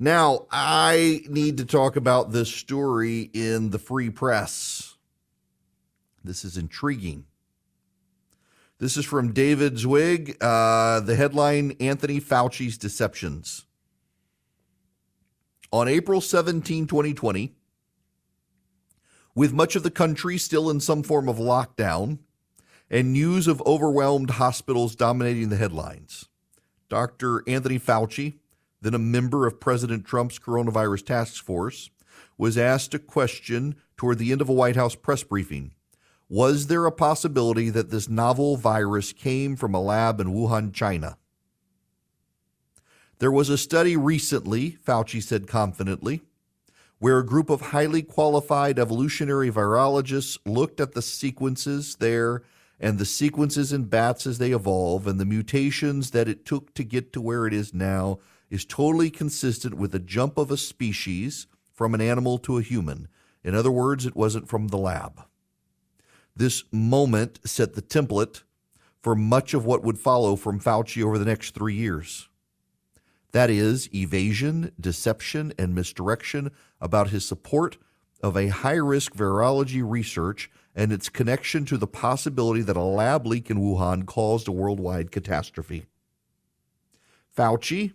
Now, 0.00 0.46
I 0.50 1.22
need 1.28 1.56
to 1.56 1.64
talk 1.64 1.96
about 1.96 2.30
this 2.30 2.48
story 2.48 3.30
in 3.32 3.70
the 3.70 3.80
free 3.80 4.10
press. 4.10 4.96
This 6.22 6.44
is 6.44 6.56
intriguing. 6.56 7.24
This 8.78 8.96
is 8.96 9.04
from 9.04 9.32
David 9.32 9.76
Zweig. 9.76 10.36
Uh, 10.40 11.00
the 11.00 11.16
headline 11.16 11.72
Anthony 11.80 12.20
Fauci's 12.20 12.78
Deceptions. 12.78 13.64
On 15.72 15.88
April 15.88 16.20
17, 16.20 16.86
2020, 16.86 17.54
with 19.34 19.52
much 19.52 19.74
of 19.74 19.82
the 19.82 19.90
country 19.90 20.38
still 20.38 20.70
in 20.70 20.78
some 20.78 21.02
form 21.02 21.28
of 21.28 21.36
lockdown 21.36 22.18
and 22.88 23.12
news 23.12 23.48
of 23.48 23.60
overwhelmed 23.66 24.30
hospitals 24.30 24.94
dominating 24.94 25.48
the 25.48 25.56
headlines, 25.56 26.26
Dr. 26.88 27.42
Anthony 27.48 27.80
Fauci, 27.80 28.38
then 28.80 28.94
a 28.94 28.98
member 28.98 29.46
of 29.46 29.60
President 29.60 30.04
Trump's 30.04 30.38
coronavirus 30.38 31.06
task 31.06 31.44
force, 31.44 31.90
was 32.36 32.56
asked 32.56 32.94
a 32.94 32.98
question 32.98 33.76
toward 33.96 34.18
the 34.18 34.32
end 34.32 34.40
of 34.40 34.48
a 34.48 34.54
White 34.54 34.76
House 34.76 34.94
press 34.94 35.22
briefing. 35.22 35.72
Was 36.28 36.66
there 36.66 36.86
a 36.86 36.92
possibility 36.92 37.70
that 37.70 37.90
this 37.90 38.08
novel 38.08 38.56
virus 38.56 39.12
came 39.12 39.56
from 39.56 39.74
a 39.74 39.80
lab 39.80 40.20
in 40.20 40.28
Wuhan, 40.28 40.72
China? 40.72 41.16
There 43.18 43.32
was 43.32 43.48
a 43.48 43.58
study 43.58 43.96
recently, 43.96 44.78
Fauci 44.86 45.22
said 45.22 45.48
confidently, 45.48 46.22
where 47.00 47.18
a 47.18 47.26
group 47.26 47.50
of 47.50 47.60
highly 47.60 48.02
qualified 48.02 48.78
evolutionary 48.78 49.50
virologists 49.50 50.38
looked 50.44 50.80
at 50.80 50.92
the 50.92 51.02
sequences 51.02 51.96
there 51.96 52.42
and 52.78 52.98
the 52.98 53.04
sequences 53.04 53.72
in 53.72 53.84
bats 53.84 54.26
as 54.26 54.38
they 54.38 54.52
evolve 54.52 55.06
and 55.06 55.18
the 55.18 55.24
mutations 55.24 56.12
that 56.12 56.28
it 56.28 56.44
took 56.44 56.74
to 56.74 56.84
get 56.84 57.12
to 57.12 57.20
where 57.20 57.46
it 57.46 57.52
is 57.52 57.74
now 57.74 58.18
is 58.50 58.64
totally 58.64 59.10
consistent 59.10 59.74
with 59.74 59.92
the 59.92 59.98
jump 59.98 60.38
of 60.38 60.50
a 60.50 60.56
species 60.56 61.46
from 61.72 61.94
an 61.94 62.00
animal 62.00 62.38
to 62.38 62.58
a 62.58 62.62
human. 62.62 63.08
In 63.44 63.54
other 63.54 63.70
words, 63.70 64.06
it 64.06 64.16
wasn't 64.16 64.48
from 64.48 64.68
the 64.68 64.78
lab. 64.78 65.22
This 66.34 66.64
moment 66.72 67.40
set 67.44 67.74
the 67.74 67.82
template 67.82 68.42
for 69.00 69.14
much 69.14 69.54
of 69.54 69.64
what 69.64 69.82
would 69.82 69.98
follow 69.98 70.36
from 70.36 70.60
Fauci 70.60 71.02
over 71.02 71.18
the 71.18 71.24
next 71.24 71.54
three 71.54 71.74
years. 71.74 72.28
That 73.32 73.50
is, 73.50 73.92
evasion, 73.94 74.72
deception, 74.80 75.52
and 75.58 75.74
misdirection 75.74 76.50
about 76.80 77.10
his 77.10 77.26
support 77.26 77.76
of 78.22 78.36
a 78.36 78.48
high 78.48 78.72
risk 78.72 79.14
virology 79.14 79.82
research 79.84 80.50
and 80.74 80.92
its 80.92 81.08
connection 81.08 81.64
to 81.66 81.76
the 81.76 81.86
possibility 81.86 82.62
that 82.62 82.76
a 82.76 82.82
lab 82.82 83.26
leak 83.26 83.50
in 83.50 83.58
Wuhan 83.58 84.06
caused 84.06 84.48
a 84.48 84.52
worldwide 84.52 85.10
catastrophe. 85.10 85.86
Fauci, 87.36 87.92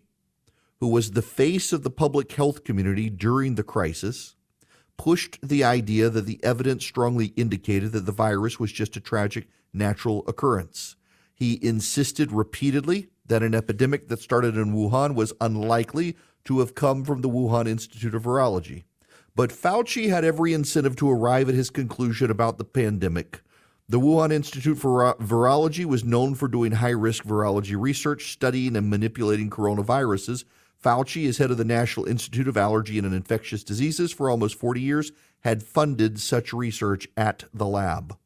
who 0.83 0.89
was 0.89 1.11
the 1.11 1.21
face 1.21 1.71
of 1.71 1.83
the 1.83 1.89
public 1.89 2.29
health 2.33 2.65
community 2.65 3.09
during 3.09 3.55
the 3.55 3.63
crisis, 3.63 4.35
pushed 4.97 5.39
the 5.41 5.63
idea 5.63 6.09
that 6.09 6.25
the 6.25 6.43
evidence 6.43 6.83
strongly 6.83 7.27
indicated 7.37 7.93
that 7.93 8.05
the 8.05 8.11
virus 8.11 8.59
was 8.59 8.69
just 8.69 8.97
a 8.97 8.99
tragic 8.99 9.47
natural 9.71 10.25
occurrence. 10.27 10.97
He 11.33 11.57
insisted 11.65 12.33
repeatedly 12.33 13.07
that 13.27 13.43
an 13.43 13.55
epidemic 13.55 14.09
that 14.09 14.19
started 14.19 14.57
in 14.57 14.73
Wuhan 14.73 15.15
was 15.15 15.31
unlikely 15.39 16.17
to 16.43 16.59
have 16.59 16.75
come 16.75 17.05
from 17.05 17.21
the 17.21 17.29
Wuhan 17.29 17.65
Institute 17.65 18.13
of 18.13 18.23
Virology. 18.23 18.83
But 19.37 19.51
Fauci 19.51 20.09
had 20.09 20.25
every 20.25 20.51
incentive 20.51 20.97
to 20.97 21.09
arrive 21.09 21.47
at 21.47 21.55
his 21.55 21.69
conclusion 21.69 22.29
about 22.29 22.57
the 22.57 22.65
pandemic. 22.65 23.41
The 23.87 24.01
Wuhan 24.01 24.33
Institute 24.33 24.77
for 24.77 25.15
Virology 25.21 25.85
was 25.85 26.03
known 26.03 26.35
for 26.35 26.49
doing 26.49 26.73
high 26.73 26.89
risk 26.89 27.23
virology 27.23 27.79
research, 27.79 28.33
studying 28.33 28.75
and 28.75 28.89
manipulating 28.89 29.49
coronaviruses, 29.49 30.43
Fauci 30.83 31.23
is 31.23 31.37
head 31.37 31.49
of 31.49 31.57
the 31.57 31.63
National 31.63 32.05
Institute 32.05 32.47
of 32.47 32.57
Allergy 32.57 32.97
and 32.97 33.13
Infectious 33.13 33.63
Diseases 33.63 34.11
for 34.11 34.29
almost 34.29 34.59
40 34.59 34.81
years, 34.81 35.11
had 35.41 35.63
funded 35.63 36.19
such 36.19 36.53
research 36.53 37.07
at 37.15 37.45
the 37.53 37.65
lab. 37.65 38.17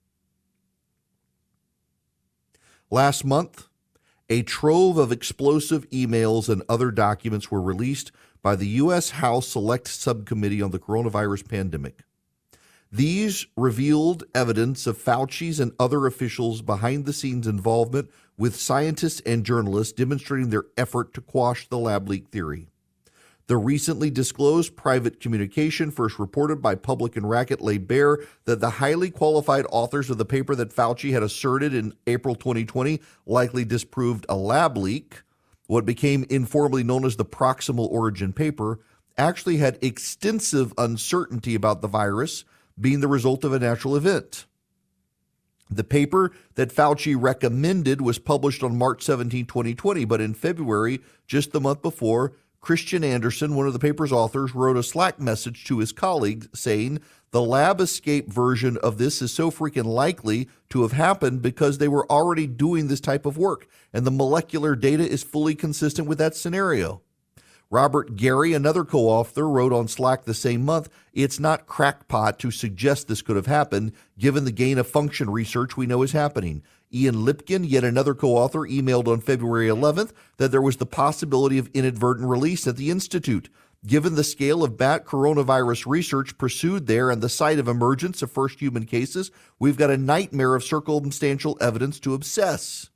Last 2.89 3.23
month, 3.23 3.67
a 4.29 4.41
trove 4.41 4.97
of 4.97 5.11
explosive 5.11 5.89
emails 5.89 6.49
and 6.49 6.63
other 6.67 6.91
documents 6.91 7.51
were 7.51 7.61
released 7.61 8.11
by 8.41 8.55
the 8.55 8.67
U.S. 8.67 9.11
House 9.11 9.47
Select 9.47 9.87
Subcommittee 9.87 10.61
on 10.61 10.71
the 10.71 10.79
Coronavirus 10.79 11.47
Pandemic. 11.47 12.03
These 12.91 13.45
revealed 13.55 14.23
evidence 14.33 14.87
of 14.87 14.97
Fauci's 14.97 15.59
and 15.59 15.73
other 15.79 16.05
officials' 16.05 16.61
behind 16.61 17.05
the 17.05 17.13
scenes 17.13 17.45
involvement 17.45 18.09
with 18.37 18.55
scientists 18.55 19.21
and 19.25 19.45
journalists 19.45 19.93
demonstrating 19.93 20.49
their 20.49 20.65
effort 20.77 21.13
to 21.13 21.21
quash 21.21 21.67
the 21.67 21.77
lab 21.77 22.07
leak 22.07 22.27
theory. 22.29 22.67
The 23.47 23.57
recently 23.57 24.09
disclosed 24.09 24.75
private 24.75 25.21
communication, 25.21 25.89
first 25.89 26.19
reported 26.19 26.61
by 26.61 26.75
Public 26.75 27.15
and 27.15 27.29
Racket, 27.29 27.61
laid 27.61 27.87
bare 27.87 28.19
that 28.43 28.59
the 28.59 28.71
highly 28.71 29.09
qualified 29.09 29.65
authors 29.69 30.09
of 30.09 30.17
the 30.17 30.25
paper 30.25 30.53
that 30.55 30.75
Fauci 30.75 31.13
had 31.13 31.23
asserted 31.23 31.73
in 31.73 31.93
April 32.05 32.35
2020 32.35 32.99
likely 33.25 33.63
disproved 33.63 34.25
a 34.27 34.35
lab 34.35 34.75
leak, 34.75 35.21
what 35.67 35.85
became 35.85 36.25
informally 36.29 36.83
known 36.83 37.05
as 37.05 37.15
the 37.15 37.23
proximal 37.23 37.89
origin 37.89 38.33
paper, 38.33 38.79
actually 39.17 39.57
had 39.57 39.79
extensive 39.81 40.73
uncertainty 40.77 41.55
about 41.55 41.81
the 41.81 41.87
virus 41.87 42.43
being 42.79 42.99
the 42.99 43.07
result 43.07 43.45
of 43.45 43.53
a 43.53 43.59
natural 43.59 43.95
event. 43.95 44.45
The 45.69 45.83
paper 45.83 46.31
that 46.55 46.73
Fauci 46.73 47.15
recommended 47.17 48.01
was 48.01 48.19
published 48.19 48.63
on 48.63 48.77
March 48.77 49.03
17, 49.03 49.45
2020, 49.45 50.05
but 50.05 50.21
in 50.21 50.33
February, 50.33 51.01
just 51.27 51.51
the 51.51 51.61
month 51.61 51.81
before, 51.81 52.33
Kristian 52.61 53.03
Andersen, 53.03 53.55
one 53.55 53.67
of 53.67 53.73
the 53.73 53.79
paper's 53.79 54.11
authors, 54.11 54.55
wrote 54.55 54.77
a 54.77 54.83
Slack 54.83 55.19
message 55.19 55.63
to 55.65 55.79
his 55.79 55.91
colleagues 55.91 56.49
saying 56.53 56.99
the 57.31 57.41
lab 57.41 57.81
escape 57.81 58.31
version 58.31 58.77
of 58.77 58.97
this 58.97 59.21
is 59.21 59.31
so 59.31 59.51
freaking 59.51 59.85
likely 59.85 60.49
to 60.69 60.81
have 60.81 60.93
happened 60.93 61.41
because 61.41 61.77
they 61.77 61.87
were 61.87 62.09
already 62.11 62.47
doing 62.47 62.87
this 62.87 63.01
type 63.01 63.25
of 63.25 63.37
work, 63.37 63.67
and 63.93 64.05
the 64.05 64.11
molecular 64.11 64.75
data 64.75 65.07
is 65.07 65.23
fully 65.23 65.55
consistent 65.55 66.07
with 66.07 66.17
that 66.17 66.35
scenario. 66.35 67.01
Robert 67.69 68.15
Garry, 68.15 68.53
another 68.53 68.85
co 68.85 69.09
author, 69.09 69.47
wrote 69.47 69.73
on 69.73 69.89
Slack 69.89 70.23
the 70.23 70.33
same 70.33 70.63
month 70.63 70.87
It's 71.11 71.39
not 71.39 71.67
crackpot 71.67 72.39
to 72.39 72.49
suggest 72.49 73.07
this 73.07 73.21
could 73.21 73.35
have 73.35 73.47
happened, 73.47 73.91
given 74.17 74.45
the 74.45 74.53
gain 74.53 74.77
of 74.77 74.87
function 74.87 75.29
research 75.29 75.75
we 75.75 75.85
know 75.85 76.01
is 76.01 76.13
happening. 76.13 76.63
Ian 76.93 77.25
Lipkin, 77.25 77.69
yet 77.69 77.83
another 77.83 78.13
co 78.15 78.29
author, 78.37 78.61
emailed 78.61 79.07
on 79.07 79.19
February 79.19 79.67
11th 79.67 80.11
that 80.37 80.51
there 80.51 80.61
was 80.61 80.77
the 80.77 80.85
possibility 80.85 81.57
of 81.57 81.69
inadvertent 81.73 82.29
release 82.29 82.65
at 82.67 82.77
the 82.77 82.89
Institute. 82.89 83.49
Given 83.85 84.15
the 84.15 84.23
scale 84.23 84.63
of 84.63 84.77
bat 84.77 85.05
coronavirus 85.05 85.85
research 85.87 86.37
pursued 86.37 86.87
there 86.87 87.11
and 87.11 87.21
the 87.21 87.29
site 87.29 87.59
of 87.59 87.67
emergence 87.67 88.21
of 88.21 88.31
first 88.31 88.61
human 88.61 88.85
cases, 88.85 89.29
we've 89.59 89.77
got 89.77 89.91
a 89.91 89.97
nightmare 89.97 90.55
of 90.55 90.63
circumstantial 90.63 91.57
evidence 91.59 91.99
to 91.99 92.13
obsess. 92.13 92.89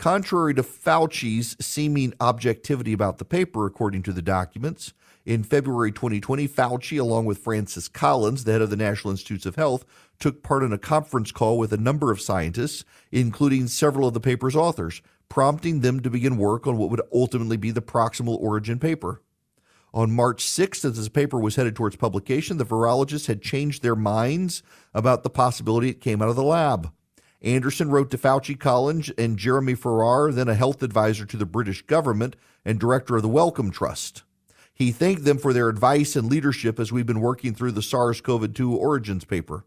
Contrary 0.00 0.54
to 0.54 0.62
Fauci's 0.62 1.58
seeming 1.60 2.14
objectivity 2.22 2.94
about 2.94 3.18
the 3.18 3.24
paper, 3.26 3.66
according 3.66 4.02
to 4.02 4.14
the 4.14 4.22
documents, 4.22 4.94
in 5.26 5.42
February 5.42 5.92
2020, 5.92 6.48
Fauci, 6.48 6.98
along 6.98 7.26
with 7.26 7.36
Francis 7.36 7.86
Collins, 7.86 8.44
the 8.44 8.52
head 8.52 8.62
of 8.62 8.70
the 8.70 8.76
National 8.76 9.10
Institutes 9.10 9.44
of 9.44 9.56
Health, 9.56 9.84
took 10.18 10.42
part 10.42 10.62
in 10.62 10.72
a 10.72 10.78
conference 10.78 11.32
call 11.32 11.58
with 11.58 11.70
a 11.74 11.76
number 11.76 12.10
of 12.10 12.18
scientists, 12.18 12.82
including 13.12 13.66
several 13.66 14.08
of 14.08 14.14
the 14.14 14.20
paper's 14.20 14.56
authors, 14.56 15.02
prompting 15.28 15.80
them 15.80 16.00
to 16.00 16.08
begin 16.08 16.38
work 16.38 16.66
on 16.66 16.78
what 16.78 16.88
would 16.88 17.02
ultimately 17.12 17.58
be 17.58 17.70
the 17.70 17.82
proximal 17.82 18.40
origin 18.40 18.78
paper. 18.78 19.20
On 19.92 20.10
March 20.10 20.46
6th, 20.46 20.82
as 20.82 21.04
the 21.04 21.10
paper 21.10 21.38
was 21.38 21.56
headed 21.56 21.76
towards 21.76 21.96
publication, 21.96 22.56
the 22.56 22.64
virologists 22.64 23.26
had 23.26 23.42
changed 23.42 23.82
their 23.82 23.94
minds 23.94 24.62
about 24.94 25.24
the 25.24 25.28
possibility 25.28 25.90
it 25.90 26.00
came 26.00 26.22
out 26.22 26.30
of 26.30 26.36
the 26.36 26.42
lab. 26.42 26.90
Andersen 27.42 27.90
wrote 27.90 28.10
to 28.10 28.18
Fauci 28.18 28.58
Collins 28.58 29.10
and 29.16 29.38
Jeremy 29.38 29.74
Farrar, 29.74 30.30
then 30.30 30.48
a 30.48 30.54
health 30.54 30.82
advisor 30.82 31.24
to 31.24 31.36
the 31.36 31.46
British 31.46 31.82
government 31.82 32.36
and 32.64 32.78
director 32.78 33.16
of 33.16 33.22
the 33.22 33.28
Wellcome 33.28 33.70
Trust. 33.70 34.24
He 34.74 34.92
thanked 34.92 35.24
them 35.24 35.38
for 35.38 35.52
their 35.52 35.68
advice 35.68 36.16
and 36.16 36.28
leadership 36.28 36.78
as 36.78 36.92
we've 36.92 37.06
been 37.06 37.20
working 37.20 37.54
through 37.54 37.72
the 37.72 37.82
SARS 37.82 38.20
CoV 38.20 38.52
2 38.52 38.76
origins 38.76 39.24
paper. 39.24 39.64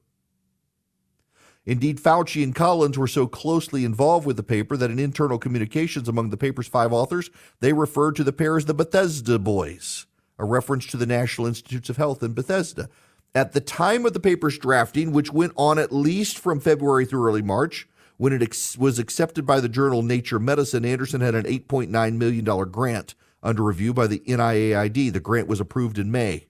Indeed, 1.65 1.99
Fauci 1.99 2.43
and 2.43 2.53
Collins 2.53 2.97
were 2.97 3.07
so 3.07 3.25
closely 3.25 3.85
involved 3.85 4.27
with 4.27 4.37
the 4.37 4.43
paper 4.43 4.75
that 4.75 4.91
in 4.91 4.99
internal 4.99 5.39
communications 5.39 6.09
among 6.09 6.29
the 6.29 6.37
paper's 6.37 6.67
five 6.67 6.91
authors, 6.91 7.29
they 7.59 7.73
referred 7.73 8.15
to 8.17 8.23
the 8.23 8.33
pair 8.33 8.57
as 8.57 8.65
the 8.65 8.73
Bethesda 8.73 9.39
Boys, 9.39 10.05
a 10.37 10.45
reference 10.45 10.85
to 10.87 10.97
the 10.97 11.05
National 11.05 11.47
Institutes 11.47 11.89
of 11.89 11.97
Health 11.97 12.21
in 12.21 12.33
Bethesda. 12.33 12.89
At 13.35 13.53
the 13.53 13.61
time 13.61 14.05
of 14.05 14.13
the 14.13 14.19
paper's 14.19 14.59
drafting, 14.59 15.11
which 15.11 15.33
went 15.33 15.53
on 15.55 15.79
at 15.79 15.91
least 15.91 16.37
from 16.37 16.59
February 16.59 17.05
through 17.05 17.27
early 17.27 17.41
March, 17.41 17.87
when 18.17 18.31
it 18.31 18.43
ex- 18.43 18.77
was 18.77 18.99
accepted 18.99 19.45
by 19.45 19.59
the 19.59 19.69
journal 19.69 20.03
Nature 20.03 20.39
Medicine, 20.39 20.85
Andersen 20.85 21.21
had 21.21 21.33
an 21.33 21.45
$8.9 21.45 22.15
million 22.15 22.45
grant 22.71 23.15
under 23.41 23.63
review 23.63 23.91
by 23.91 24.05
the 24.05 24.19
NIAID. 24.19 25.13
The 25.13 25.19
grant 25.19 25.47
was 25.47 25.59
approved 25.59 25.97
in 25.97 26.11
May. 26.11 26.47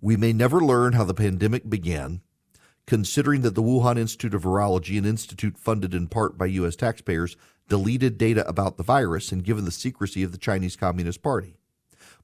We 0.00 0.16
may 0.16 0.32
never 0.32 0.60
learn 0.60 0.92
how 0.92 1.04
the 1.04 1.14
pandemic 1.14 1.68
began, 1.68 2.20
considering 2.86 3.40
that 3.40 3.56
the 3.56 3.62
Wuhan 3.62 3.98
Institute 3.98 4.34
of 4.34 4.42
Virology, 4.42 4.96
an 4.96 5.06
institute 5.06 5.58
funded 5.58 5.92
in 5.92 6.06
part 6.06 6.38
by 6.38 6.46
U.S. 6.46 6.76
taxpayers, 6.76 7.36
deleted 7.68 8.16
data 8.16 8.46
about 8.46 8.76
the 8.76 8.82
virus 8.82 9.32
and 9.32 9.42
given 9.42 9.64
the 9.64 9.70
secrecy 9.70 10.22
of 10.22 10.30
the 10.30 10.38
Chinese 10.38 10.76
Communist 10.76 11.22
Party. 11.22 11.56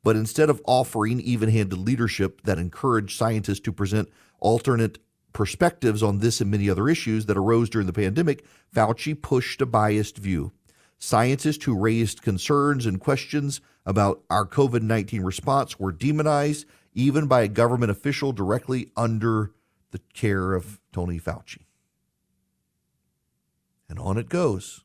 But 0.02 0.16
instead 0.16 0.48
of 0.48 0.62
offering 0.64 1.20
even 1.20 1.50
handed 1.50 1.78
leadership 1.78 2.42
that 2.42 2.58
encouraged 2.58 3.16
scientists 3.18 3.60
to 3.60 3.72
present 3.72 4.08
alternate 4.38 4.98
perspectives 5.32 6.02
on 6.02 6.18
this 6.18 6.40
and 6.40 6.50
many 6.50 6.68
other 6.68 6.88
issues 6.88 7.26
that 7.26 7.36
arose 7.36 7.70
during 7.70 7.86
the 7.86 7.92
pandemic, 7.92 8.44
Fauci 8.74 9.20
pushed 9.20 9.60
a 9.60 9.66
biased 9.66 10.18
view. 10.18 10.52
Scientists 10.98 11.64
who 11.64 11.78
raised 11.78 12.22
concerns 12.22 12.86
and 12.86 13.00
questions 13.00 13.60
about 13.86 14.22
our 14.28 14.46
COVID 14.46 14.82
19 14.82 15.22
response 15.22 15.78
were 15.78 15.92
demonized, 15.92 16.66
even 16.92 17.26
by 17.26 17.42
a 17.42 17.48
government 17.48 17.90
official 17.90 18.32
directly 18.32 18.90
under 18.96 19.52
the 19.92 20.00
care 20.14 20.54
of 20.54 20.80
Tony 20.92 21.18
Fauci. 21.18 21.64
And 23.88 23.98
on 23.98 24.18
it 24.18 24.28
goes. 24.28 24.84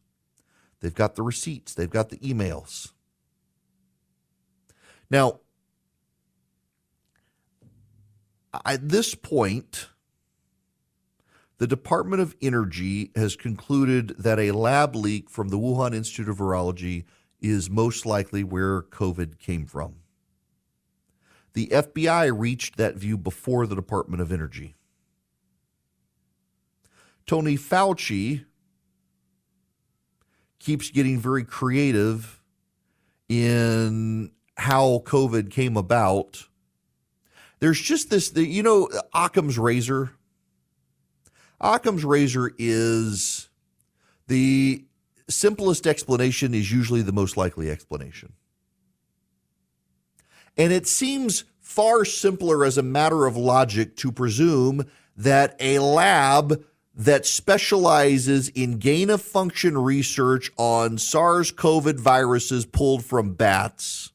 They've 0.80 0.94
got 0.94 1.16
the 1.16 1.24
receipts, 1.24 1.74
they've 1.74 1.90
got 1.90 2.10
the 2.10 2.18
emails. 2.18 2.92
Now, 5.10 5.40
at 8.66 8.90
this 8.90 9.16
point, 9.16 9.90
the 11.58 11.68
Department 11.68 12.22
of 12.22 12.36
Energy 12.42 13.12
has 13.16 13.36
concluded 13.36 14.16
that 14.18 14.40
a 14.40 14.52
lab 14.52 14.96
leak 14.96 15.30
from 15.30 15.50
the 15.50 15.58
Wuhan 15.58 15.96
Institute 15.96 16.30
of 16.30 16.38
Virology 16.38 17.06
is 17.40 17.70
most 17.70 18.06
likely 18.06 18.44
where 18.44 18.82
COVID 18.82 19.40
came 19.40 19.66
from. 19.66 19.96
The 21.54 21.68
FBI 21.68 22.38
reached 22.38 22.76
that 22.78 22.96
view 22.96 23.18
before 23.18 23.66
the 23.66 23.76
Department 23.76 24.22
of 24.22 24.32
Energy. 24.32 24.76
Tony 27.26 27.58
Fauci 27.58 28.46
keeps 30.60 30.90
getting 30.92 31.20
very 31.20 31.44
creative 31.44 32.42
in 33.30 34.32
how 34.58 35.02
COVID 35.06 35.52
came 35.52 35.78
about. 35.78 36.48
There's 37.60 37.80
just 37.80 38.10
this, 38.10 38.34
you 38.36 38.64
know, 38.64 38.90
Occam's 39.14 39.58
razor. 39.58 40.12
Occam's 41.60 42.04
razor 42.04 42.52
is 42.58 43.50
the 44.28 44.84
simplest 45.30 45.88
explanation 45.88 46.54
is 46.54 46.72
usually 46.72 47.02
the 47.02 47.14
most 47.14 47.38
likely 47.38 47.70
explanation. 47.70 48.34
And 50.58 50.72
it 50.72 50.88
seems 50.88 51.44
far 51.60 52.06
simpler 52.06 52.64
as 52.64 52.78
a 52.78 52.84
matter 52.84 53.26
of 53.26 53.36
logic 53.36 53.96
to 53.98 54.12
presume 54.12 54.86
that 55.18 55.56
a 55.60 55.80
lab 55.80 56.64
that 56.94 57.26
specializes 57.26 58.48
in 58.50 58.78
gain 58.78 59.10
of 59.10 59.22
function 59.22 59.78
research 59.78 60.52
on 60.58 60.98
SARS 60.98 61.52
CoV 61.52 61.96
viruses 61.96 62.66
pulled 62.66 63.04
from 63.04 63.34
bats, 63.34 64.14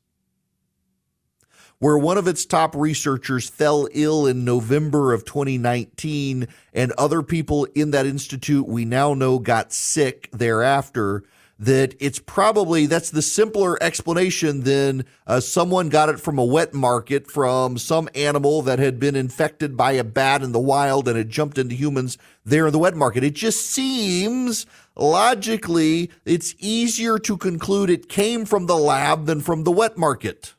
where 1.80 1.98
one 1.98 2.18
of 2.18 2.28
its 2.28 2.46
top 2.46 2.76
researchers 2.76 3.48
fell 3.48 3.88
ill 3.92 4.26
in 4.26 4.44
November 4.44 5.12
of 5.12 5.24
2019, 5.24 6.46
and 6.72 6.92
other 6.92 7.22
people 7.22 7.66
in 7.74 7.90
that 7.90 8.06
institute 8.06 8.68
we 8.68 8.84
now 8.84 9.14
know 9.14 9.38
got 9.38 9.72
sick 9.72 10.28
thereafter 10.30 11.24
that 11.60 11.94
it's 12.00 12.18
probably 12.18 12.86
that's 12.86 13.10
the 13.10 13.20
simpler 13.20 13.80
explanation 13.82 14.62
than 14.62 15.04
uh, 15.26 15.38
someone 15.38 15.90
got 15.90 16.08
it 16.08 16.18
from 16.18 16.38
a 16.38 16.44
wet 16.44 16.72
market 16.72 17.30
from 17.30 17.76
some 17.76 18.08
animal 18.14 18.62
that 18.62 18.78
had 18.78 18.98
been 18.98 19.14
infected 19.14 19.76
by 19.76 19.92
a 19.92 20.02
bat 20.02 20.42
in 20.42 20.52
the 20.52 20.58
wild 20.58 21.06
and 21.06 21.18
had 21.18 21.28
jumped 21.28 21.58
into 21.58 21.74
humans 21.74 22.16
there 22.46 22.66
in 22.66 22.72
the 22.72 22.78
wet 22.78 22.96
market. 22.96 23.22
It 23.22 23.34
just 23.34 23.66
seems 23.66 24.64
logically 24.96 26.10
it's 26.24 26.54
easier 26.58 27.18
to 27.18 27.36
conclude 27.36 27.90
it 27.90 28.08
came 28.08 28.46
from 28.46 28.64
the 28.64 28.78
lab 28.78 29.26
than 29.26 29.40
from 29.40 29.64
the 29.64 29.70
wet 29.70 29.98
market. 29.98 30.54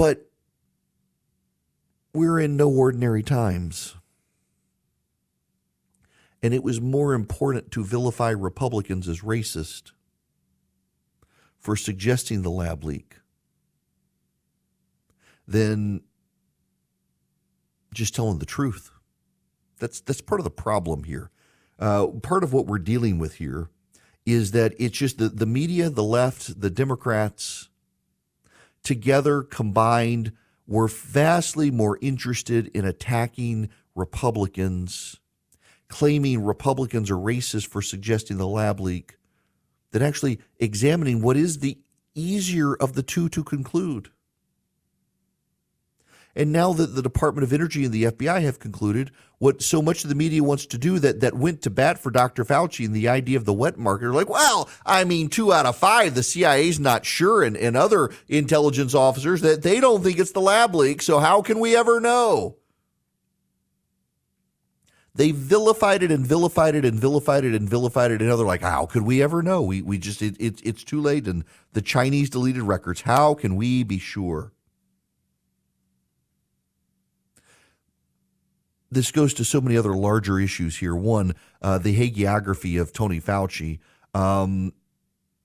But 0.00 0.30
we're 2.14 2.40
in 2.40 2.56
no 2.56 2.70
ordinary 2.70 3.22
times 3.22 3.96
and 6.42 6.54
it 6.54 6.62
was 6.62 6.80
more 6.80 7.12
important 7.12 7.70
to 7.72 7.84
vilify 7.84 8.30
Republicans 8.30 9.10
as 9.10 9.20
racist 9.20 9.92
for 11.58 11.76
suggesting 11.76 12.40
the 12.40 12.48
lab 12.48 12.82
leak 12.82 13.16
than 15.46 16.00
just 17.92 18.14
telling 18.14 18.38
the 18.38 18.46
truth. 18.46 18.90
That's 19.80 20.00
that's 20.00 20.22
part 20.22 20.40
of 20.40 20.44
the 20.44 20.50
problem 20.50 21.04
here. 21.04 21.30
Uh, 21.78 22.06
part 22.06 22.42
of 22.42 22.54
what 22.54 22.64
we're 22.64 22.78
dealing 22.78 23.18
with 23.18 23.34
here 23.34 23.68
is 24.24 24.52
that 24.52 24.72
it's 24.78 24.96
just 24.96 25.18
the, 25.18 25.28
the 25.28 25.44
media, 25.44 25.90
the 25.90 26.02
left, 26.02 26.58
the 26.58 26.70
Democrats, 26.70 27.69
together 28.82 29.42
combined, 29.42 30.32
were 30.66 30.88
vastly 30.88 31.70
more 31.70 31.98
interested 32.00 32.68
in 32.68 32.84
attacking 32.84 33.68
Republicans 33.94 35.20
claiming 35.90 36.42
Republicans 36.42 37.10
are 37.10 37.16
racist 37.16 37.66
for 37.66 37.82
suggesting 37.82 38.38
the 38.38 38.46
lab 38.46 38.80
leak 38.80 39.16
than 39.90 40.02
actually 40.02 40.38
examining 40.58 41.20
what 41.20 41.36
is 41.36 41.58
the 41.58 41.78
easier 42.14 42.74
of 42.74 42.94
the 42.94 43.02
two 43.02 43.28
to 43.28 43.44
conclude. 43.44 44.08
And 46.36 46.52
now 46.52 46.72
that 46.72 46.94
the 46.94 47.02
Department 47.02 47.44
of 47.44 47.52
Energy 47.52 47.84
and 47.84 47.92
the 47.92 48.04
FBI 48.04 48.42
have 48.42 48.58
concluded 48.58 49.10
what 49.38 49.62
so 49.62 49.82
much 49.82 50.04
of 50.04 50.10
the 50.10 50.14
media 50.14 50.44
wants 50.44 50.66
to 50.66 50.78
do 50.78 50.98
that, 50.98 51.20
that 51.20 51.34
went 51.34 51.62
to 51.62 51.70
bat 51.70 51.98
for 51.98 52.10
Dr. 52.10 52.44
Fauci 52.44 52.84
and 52.84 52.94
the 52.94 53.08
idea 53.08 53.36
of 53.36 53.46
the 53.46 53.52
wet 53.52 53.78
market 53.78 54.06
are 54.06 54.12
like, 54.12 54.28
well, 54.28 54.68
I 54.84 55.04
mean, 55.04 55.28
two 55.28 55.52
out 55.52 55.66
of 55.66 55.76
five, 55.76 56.14
the 56.14 56.22
CIA's 56.22 56.78
not 56.78 57.04
sure, 57.04 57.42
and, 57.42 57.56
and 57.56 57.76
other 57.76 58.10
intelligence 58.28 58.94
officers 58.94 59.40
that 59.40 59.62
they 59.62 59.80
don't 59.80 60.02
think 60.02 60.18
it's 60.18 60.32
the 60.32 60.40
lab 60.40 60.74
leak. 60.74 61.02
So 61.02 61.18
how 61.18 61.42
can 61.42 61.58
we 61.58 61.76
ever 61.76 62.00
know? 62.00 62.56
they 65.14 65.32
vilified 65.32 66.02
it 66.02 66.10
and 66.10 66.26
vilified 66.26 66.74
it 66.74 66.84
and 66.84 66.98
vilified 66.98 67.44
it 67.44 67.54
and 67.54 67.68
vilified 67.68 68.10
it. 68.10 68.22
And 68.22 68.30
they're 68.30 68.36
like, 68.36 68.62
how 68.62 68.86
could 68.86 69.02
we 69.02 69.22
ever 69.22 69.42
know? 69.42 69.60
We 69.62 69.82
we 69.82 69.98
just 69.98 70.22
it, 70.22 70.36
it 70.40 70.60
it's 70.64 70.84
too 70.84 71.00
late. 71.00 71.26
And 71.26 71.44
the 71.72 71.82
Chinese 71.82 72.30
deleted 72.30 72.62
records. 72.62 73.02
How 73.02 73.34
can 73.34 73.56
we 73.56 73.82
be 73.82 73.98
sure? 73.98 74.52
This 78.90 79.12
goes 79.12 79.34
to 79.34 79.44
so 79.44 79.60
many 79.60 79.76
other 79.76 79.94
larger 79.94 80.40
issues 80.40 80.78
here. 80.78 80.96
One, 80.96 81.34
uh, 81.62 81.78
the 81.78 81.96
hagiography 81.96 82.80
of 82.80 82.92
Tony 82.92 83.20
Fauci. 83.20 83.78
Um, 84.14 84.72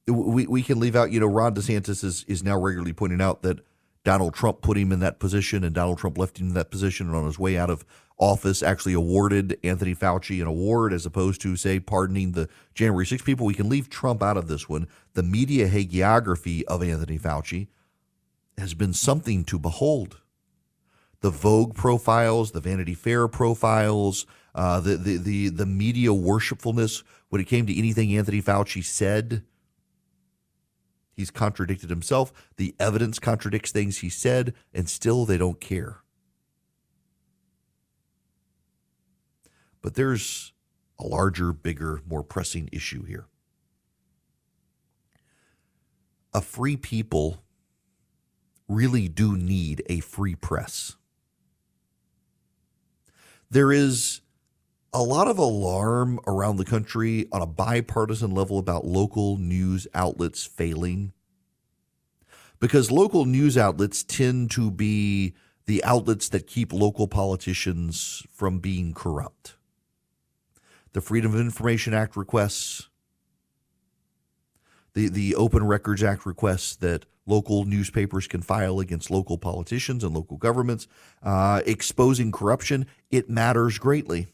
we 0.08 0.48
we 0.48 0.64
can 0.64 0.80
leave 0.80 0.96
out. 0.96 1.12
You 1.12 1.20
know, 1.20 1.28
Ron 1.28 1.56
DeSantis 1.56 2.04
is 2.04 2.24
is 2.28 2.44
now 2.44 2.58
regularly 2.60 2.94
pointing 2.94 3.22
out 3.22 3.42
that 3.44 3.60
Donald 4.04 4.34
Trump 4.34 4.62
put 4.62 4.78
him 4.78 4.92
in 4.92 5.00
that 5.00 5.20
position, 5.20 5.64
and 5.64 5.74
Donald 5.76 5.98
Trump 5.98 6.18
left 6.18 6.40
him 6.40 6.50
in 6.50 6.54
that 6.54 6.72
position, 6.72 7.08
and 7.08 7.16
on 7.16 7.26
his 7.26 7.40
way 7.40 7.58
out 7.58 7.70
of 7.70 7.86
office, 8.18 8.64
actually 8.64 8.94
awarded 8.94 9.58
Anthony 9.64 9.94
Fauci 9.94 10.42
an 10.42 10.48
award 10.48 10.94
as 10.94 11.06
opposed 11.06 11.42
to, 11.42 11.56
say, 11.56 11.80
pardoning 11.80 12.32
the 12.32 12.48
January 12.74 13.06
6 13.06 13.24
people. 13.24 13.46
We 13.46 13.54
can 13.54 13.68
leave 13.68 13.90
Trump 13.90 14.24
out 14.24 14.38
of 14.38 14.48
this 14.48 14.70
one. 14.70 14.88
The 15.14 15.24
media 15.24 15.68
hagiography 15.68 16.64
of 16.64 16.82
Anthony 16.82 17.20
Fauci 17.20 17.68
has 18.58 18.74
been 18.74 18.94
something 18.94 19.44
to 19.46 19.60
behold. 19.60 20.22
The 21.26 21.32
Vogue 21.32 21.74
profiles, 21.74 22.52
the 22.52 22.60
Vanity 22.60 22.94
Fair 22.94 23.28
profiles, 23.28 24.28
uh, 24.54 24.80
the, 24.80 24.96
the 24.96 25.18
the 25.18 25.50
the 25.50 25.66
media 25.66 26.14
worshipfulness 26.14 27.04
when 27.30 27.42
it 27.42 27.46
came 27.46 27.66
to 27.66 27.76
anything 27.76 28.16
Anthony 28.16 28.44
Fauci 28.44 28.86
said 28.86 29.42
He's 31.16 31.32
contradicted 31.32 31.90
himself. 31.90 32.32
The 32.58 32.76
evidence 32.80 33.18
contradicts 33.18 33.72
things 33.72 33.98
he 33.98 34.10
said, 34.10 34.54
and 34.72 34.88
still 34.88 35.26
they 35.26 35.40
don't 35.40 35.60
care. 35.60 36.04
But 39.82 39.96
there's 39.96 40.54
a 41.00 41.08
larger, 41.08 41.54
bigger, 41.54 42.04
more 42.08 42.22
pressing 42.22 42.70
issue 42.72 43.04
here. 43.04 43.26
A 46.36 46.42
free 46.42 46.78
people 46.78 47.44
really 48.68 49.08
do 49.08 49.36
need 49.36 49.82
a 49.90 50.02
free 50.02 50.36
press. 50.36 50.98
There 53.50 53.72
is 53.72 54.22
a 54.94 55.04
lot 55.04 55.28
of 55.28 55.38
alarm 55.38 56.20
around 56.26 56.58
the 56.58 56.66
country 56.66 57.28
on 57.32 57.42
a 57.42 57.48
bipartisan 57.48 58.32
level 58.32 58.58
about 58.58 58.86
local 58.86 59.38
news 59.38 59.88
outlets 59.94 60.46
failing 60.46 61.12
because 62.60 62.92
local 62.92 63.26
news 63.26 63.58
outlets 63.58 64.04
tend 64.04 64.52
to 64.52 64.72
be 64.72 65.34
the 65.66 65.84
outlets 65.84 66.30
that 66.30 66.48
keep 66.48 66.72
local 66.72 67.08
politicians 67.08 68.24
from 68.32 68.60
being 68.60 68.94
corrupt. 68.94 69.56
The 70.94 71.02
Freedom 71.02 71.34
of 71.34 71.40
Information 71.40 71.94
Act 71.94 72.16
requests, 72.16 72.90
the, 74.96 75.08
the 75.08 75.36
Open 75.36 75.66
Records 75.68 76.02
Act 76.02 76.26
requests 76.26 76.76
that 76.78 77.06
local 77.28 77.66
newspapers 77.66 78.28
can 78.28 78.42
file 78.42 78.80
against 78.80 79.12
local 79.12 79.38
politicians 79.38 80.04
and 80.04 80.16
local 80.16 80.38
governments, 80.38 80.88
uh, 81.22 81.62
exposing 81.68 82.32
corruption, 82.32 82.88
it 83.12 83.30
matters 83.30 83.78
greatly 83.78 84.28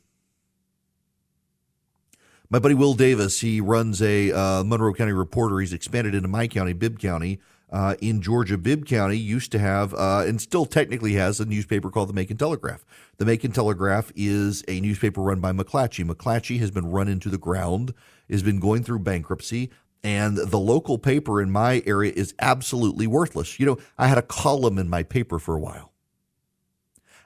my 2.51 2.59
buddy 2.59 2.75
Will 2.75 2.93
Davis, 2.93 3.39
he 3.39 3.61
runs 3.61 4.01
a 4.01 4.29
uh, 4.33 4.61
Monroe 4.65 4.93
County 4.93 5.13
Reporter. 5.13 5.61
He's 5.61 5.71
expanded 5.71 6.13
into 6.13 6.27
my 6.27 6.47
county, 6.47 6.73
Bibb 6.73 6.99
County. 6.99 7.39
Uh, 7.71 7.95
in 8.01 8.21
Georgia, 8.21 8.57
Bibb 8.57 8.85
County 8.85 9.15
used 9.15 9.53
to 9.53 9.59
have, 9.59 9.93
uh, 9.93 10.25
and 10.27 10.41
still 10.41 10.65
technically 10.65 11.13
has, 11.13 11.39
a 11.39 11.45
newspaper 11.45 11.89
called 11.89 12.09
the 12.09 12.13
Macon 12.13 12.35
Telegraph. 12.35 12.83
The 13.19 13.23
Macon 13.23 13.53
Telegraph 13.53 14.11
is 14.17 14.65
a 14.67 14.81
newspaper 14.81 15.21
run 15.21 15.39
by 15.39 15.53
McClatchy. 15.53 16.05
McClatchy 16.05 16.59
has 16.59 16.71
been 16.71 16.91
run 16.91 17.07
into 17.07 17.29
the 17.29 17.37
ground, 17.37 17.93
has 18.29 18.43
been 18.43 18.59
going 18.59 18.83
through 18.83 18.99
bankruptcy, 18.99 19.69
and 20.03 20.37
the 20.37 20.59
local 20.59 20.97
paper 20.97 21.41
in 21.41 21.51
my 21.51 21.83
area 21.85 22.11
is 22.15 22.33
absolutely 22.39 23.07
worthless. 23.07 23.59
You 23.59 23.65
know, 23.65 23.77
I 23.97 24.07
had 24.07 24.17
a 24.17 24.23
column 24.23 24.77
in 24.77 24.89
my 24.89 25.03
paper 25.03 25.37
for 25.37 25.55
a 25.55 25.59
while. 25.59 25.91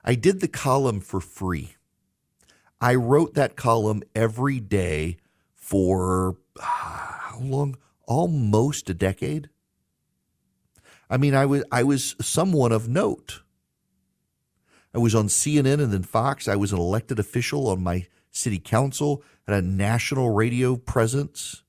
I 0.04 0.16
did 0.16 0.42
the 0.42 0.48
column 0.48 1.00
for 1.00 1.20
free. 1.20 1.76
I 2.82 2.96
wrote 2.96 3.34
that 3.36 3.56
column 3.56 4.04
every 4.14 4.60
day 4.60 5.18
for 5.54 6.38
ah, 6.60 7.32
how 7.32 7.40
long? 7.40 7.78
Almost 8.08 8.90
a 8.90 8.94
decade. 8.94 9.50
I 11.10 11.18
mean, 11.18 11.34
I 11.34 11.46
was 11.46 11.64
I 11.72 11.84
was 11.84 12.16
someone 12.22 12.72
of 12.72 12.88
note. 12.88 13.42
I 14.94 15.00
was 15.00 15.16
on 15.16 15.28
CNN 15.28 15.82
and 15.82 15.92
then 15.92 16.04
Fox. 16.04 16.48
I 16.48 16.56
was 16.56 16.72
an 16.72 16.80
elected 16.80 17.20
official 17.20 17.68
on 17.68 17.84
my 17.84 18.08
city 18.32 18.60
council, 18.60 19.24
had 19.48 19.64
a 19.64 19.66
national 19.66 20.30
radio 20.30 20.76
presence. 20.76 21.64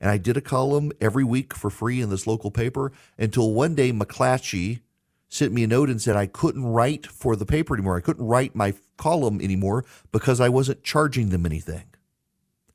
And 0.00 0.10
I 0.10 0.18
did 0.18 0.36
a 0.36 0.42
column 0.42 0.92
every 1.00 1.24
week 1.24 1.54
for 1.54 1.70
free 1.70 2.00
in 2.00 2.10
this 2.10 2.26
local 2.26 2.50
paper 2.50 2.92
until 3.18 3.52
one 3.52 3.74
day 3.74 3.92
McClatchy 3.92 4.80
sent 5.28 5.52
me 5.52 5.64
a 5.64 5.66
note 5.66 5.90
and 5.90 6.00
said 6.00 6.16
I 6.16 6.26
couldn't 6.26 6.64
write 6.64 7.06
for 7.06 7.36
the 7.36 7.46
paper 7.46 7.74
anymore. 7.74 7.96
I 7.96 8.00
couldn't 8.00 8.26
write 8.26 8.54
my 8.54 8.74
column 8.96 9.40
anymore 9.40 9.84
because 10.12 10.40
I 10.40 10.48
wasn't 10.48 10.84
charging 10.84 11.30
them 11.30 11.46
anything. 11.46 11.84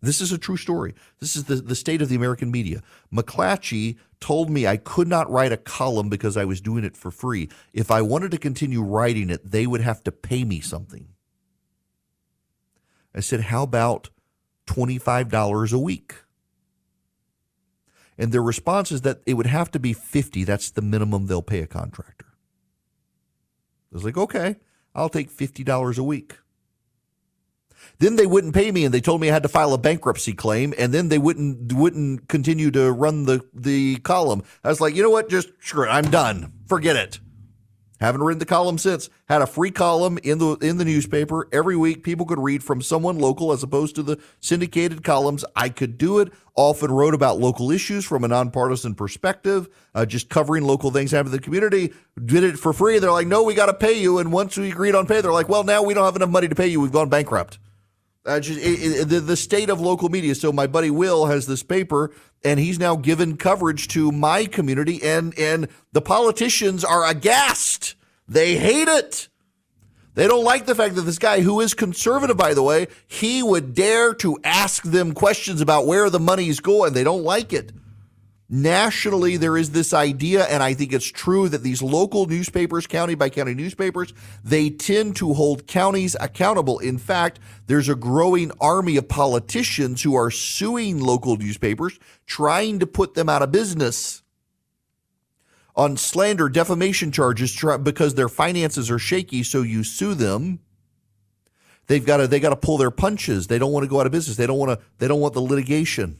This 0.02 0.20
is 0.20 0.32
a 0.32 0.38
true 0.38 0.58
story. 0.58 0.96
This 1.20 1.36
is 1.36 1.44
the, 1.44 1.56
the 1.56 1.76
state 1.76 2.02
of 2.02 2.10
the 2.10 2.16
American 2.16 2.50
media. 2.50 2.82
McClatchy 3.14 3.98
told 4.20 4.50
me 4.50 4.66
I 4.66 4.78
could 4.78 5.08
not 5.08 5.30
write 5.30 5.52
a 5.52 5.58
column 5.58 6.10
because 6.10 6.36
I 6.36 6.46
was 6.46 6.60
doing 6.60 6.84
it 6.84 6.98
for 6.98 7.12
free. 7.12 7.50
If 7.72 7.92
I 7.92 8.02
wanted 8.02 8.32
to 8.32 8.40
continue 8.40 8.82
writing 8.82 9.30
it, 9.30 9.52
they 9.52 9.68
would 9.68 9.82
have 9.82 10.04
to 10.04 10.12
pay 10.12 10.44
me 10.44 10.60
something. 10.60 11.10
I 13.14 13.20
said, 13.20 13.42
How 13.42 13.62
about 13.62 14.10
$25 14.68 15.74
a 15.74 15.80
week? 15.80 16.16
And 18.22 18.32
their 18.32 18.44
response 18.44 18.92
is 18.92 19.02
that 19.02 19.22
it 19.26 19.34
would 19.34 19.48
have 19.48 19.72
to 19.72 19.80
be 19.80 19.94
50. 19.94 20.44
That's 20.44 20.70
the 20.70 20.84
minimum 20.84 21.26
they'll 21.26 21.42
pay 21.42 21.62
a 21.62 21.68
contractor. 21.68 22.28
I 23.92 23.96
was 23.96 24.04
like, 24.04 24.16
okay, 24.16 24.58
I'll 24.94 25.10
take 25.10 25.36
$50 25.36 25.98
a 25.98 26.04
week. 26.04 26.38
Then 27.98 28.18
they 28.18 28.28
wouldn't 28.28 28.54
pay 28.54 28.72
me 28.72 28.86
and 28.86 28.94
they 28.94 29.02
told 29.02 29.22
me 29.22 29.30
I 29.32 29.34
had 29.34 29.42
to 29.42 29.50
file 29.50 29.74
a 29.74 29.80
bankruptcy 29.80 30.34
claim 30.34 30.72
and 30.78 30.94
then 30.94 31.10
they 31.10 31.18
wouldn't 31.18 31.74
wouldn't 31.74 32.28
continue 32.28 32.70
to 32.70 32.92
run 32.92 33.26
the 33.26 33.42
the 33.56 33.98
column. 33.98 34.44
I 34.64 34.70
was 34.70 34.80
like, 34.80 34.94
"You 34.96 35.02
know 35.02 35.10
what? 35.10 35.28
Just 35.28 35.50
screw 35.60 35.86
it. 35.86 35.90
I'm 35.90 36.12
done. 36.12 36.54
Forget 36.68 36.96
it." 36.96 37.20
Haven't 38.02 38.24
written 38.24 38.40
the 38.40 38.48
column 38.48 38.80
since. 38.80 39.12
Had 39.30 39.44
a 39.44 39.48
free 39.48 39.70
column 39.70 40.18
in 40.24 40.40
the 40.40 40.56
in 40.56 40.78
the 40.78 40.86
newspaper 40.86 41.48
every 41.52 41.78
week. 41.78 42.04
People 42.04 42.26
could 42.26 42.40
read 42.40 42.64
from 42.64 42.82
someone 42.82 43.20
local 43.20 43.52
as 43.52 43.62
opposed 43.62 43.94
to 43.96 44.04
the 44.04 44.20
syndicated 44.40 45.04
columns. 45.04 45.46
I 45.56 45.70
could 45.70 46.00
do 46.00 46.18
it. 46.18 46.34
Often 46.56 46.92
wrote 46.92 47.14
about 47.14 47.40
local 47.40 47.70
issues 47.70 48.04
from 48.04 48.24
a 48.24 48.28
nonpartisan 48.28 48.96
perspective, 48.96 49.70
uh, 49.94 50.08
just 50.08 50.30
covering 50.30 50.64
local 50.64 50.90
things 50.90 51.12
happening 51.12 51.36
in 51.36 51.40
the 51.40 51.44
community. 51.44 51.94
Did 52.26 52.44
it 52.44 52.58
for 52.58 52.74
free. 52.74 52.98
They're 52.98 53.12
like, 53.12 53.28
no, 53.28 53.44
we 53.44 53.54
got 53.54 53.68
to 53.68 53.74
pay 53.74 53.94
you. 53.94 54.18
And 54.18 54.34
once 54.34 54.58
we 54.58 54.72
agreed 54.72 54.96
on 54.96 55.06
pay, 55.06 55.22
they're 55.22 55.32
like, 55.32 55.48
well, 55.48 55.64
now 55.64 55.84
we 55.84 55.94
don't 55.94 56.04
have 56.04 56.16
enough 56.16 56.30
money 56.30 56.48
to 56.48 56.56
pay 56.56 56.68
you. 56.68 56.82
We've 56.82 56.92
gone 56.92 57.08
bankrupt. 57.08 57.60
Uh, 58.24 58.40
just 58.40 58.60
it, 58.60 58.64
it, 58.64 59.10
the, 59.10 59.20
the 59.20 59.36
state 59.36 59.70
of 59.70 59.82
local 59.82 60.10
media. 60.10 60.36
So 60.36 60.52
my 60.52 60.68
buddy 60.68 60.92
Will 60.92 61.26
has 61.26 61.48
this 61.48 61.64
paper, 61.64 62.12
and 62.44 62.60
he's 62.60 62.78
now 62.78 62.96
given 62.96 63.36
coverage 63.36 63.88
to 63.90 64.12
my 64.12 64.46
community, 64.46 65.02
and 65.04 65.38
and 65.40 65.68
the 65.92 66.02
politicians 66.02 66.84
are 66.84 67.06
aghast. 67.06 67.96
They 68.28 68.58
hate 68.58 68.88
it. 68.88 69.28
They 70.14 70.28
don't 70.28 70.44
like 70.44 70.66
the 70.66 70.76
fact 70.76 70.96
that 70.96 71.02
this 71.02 71.20
guy, 71.20 71.42
who 71.42 71.62
is 71.62 71.74
conservative, 71.74 72.38
by 72.38 72.54
the 72.54 72.62
way, 72.62 72.88
he 73.08 73.42
would 73.42 73.74
dare 73.74 74.14
to 74.16 74.38
ask 74.44 74.84
them 74.84 75.14
questions 75.14 75.62
about 75.62 75.88
where 75.88 76.10
the 76.10 76.20
money 76.20 76.50
is 76.50 76.60
going. 76.60 76.94
They 76.94 77.06
don't 77.06 77.24
like 77.24 77.54
it. 77.54 77.72
Nationally, 78.54 79.38
there 79.38 79.56
is 79.56 79.72
this 79.72 79.94
idea, 79.94 80.44
and 80.44 80.62
I 80.62 80.74
think 80.74 80.92
it's 80.92 81.08
true, 81.08 81.48
that 81.48 81.64
these 81.64 81.82
local 81.82 82.26
newspapers, 82.26 82.86
county 82.86 83.16
by 83.16 83.30
county 83.30 83.54
newspapers, 83.54 84.14
they 84.44 84.70
tend 84.70 85.16
to 85.16 85.34
hold 85.34 85.68
counties 85.68 86.18
accountable. 86.20 86.78
In 86.80 86.98
fact, 86.98 87.40
there's 87.68 87.88
a 87.88 87.96
growing 87.96 88.52
army 88.60 88.98
of 88.98 89.08
politicians 89.08 90.04
who 90.04 90.16
are 90.16 90.30
suing 90.30 91.00
local 91.00 91.38
newspapers, 91.38 91.98
trying 92.26 92.80
to 92.80 92.86
put 92.86 93.14
them 93.14 93.30
out 93.30 93.42
of 93.42 93.54
business 93.54 94.22
on 95.74 95.96
slander, 95.96 96.50
defamation 96.50 97.14
charges 97.14 97.58
because 97.82 98.16
their 98.16 98.28
finances 98.28 98.92
are 98.92 99.00
shaky. 99.00 99.44
So 99.44 99.62
you 99.62 99.86
sue 99.86 100.14
them. 100.14 100.60
They've 101.88 102.06
got 102.06 102.18
to 102.18 102.28
they 102.28 102.42
got 102.42 102.50
to 102.50 102.58
pull 102.58 102.78
their 102.78 102.92
punches. 102.92 103.48
They 103.48 103.60
don't 103.60 103.72
want 103.72 103.86
to 103.86 103.90
go 103.90 104.02
out 104.02 104.06
of 104.06 104.12
business. 104.12 104.36
They 104.36 104.46
don't 104.46 104.60
want 104.60 104.78
to. 104.78 104.86
They 104.98 105.08
don't 105.08 105.22
want 105.22 105.34
the 105.34 105.42
litigation. 105.42 106.20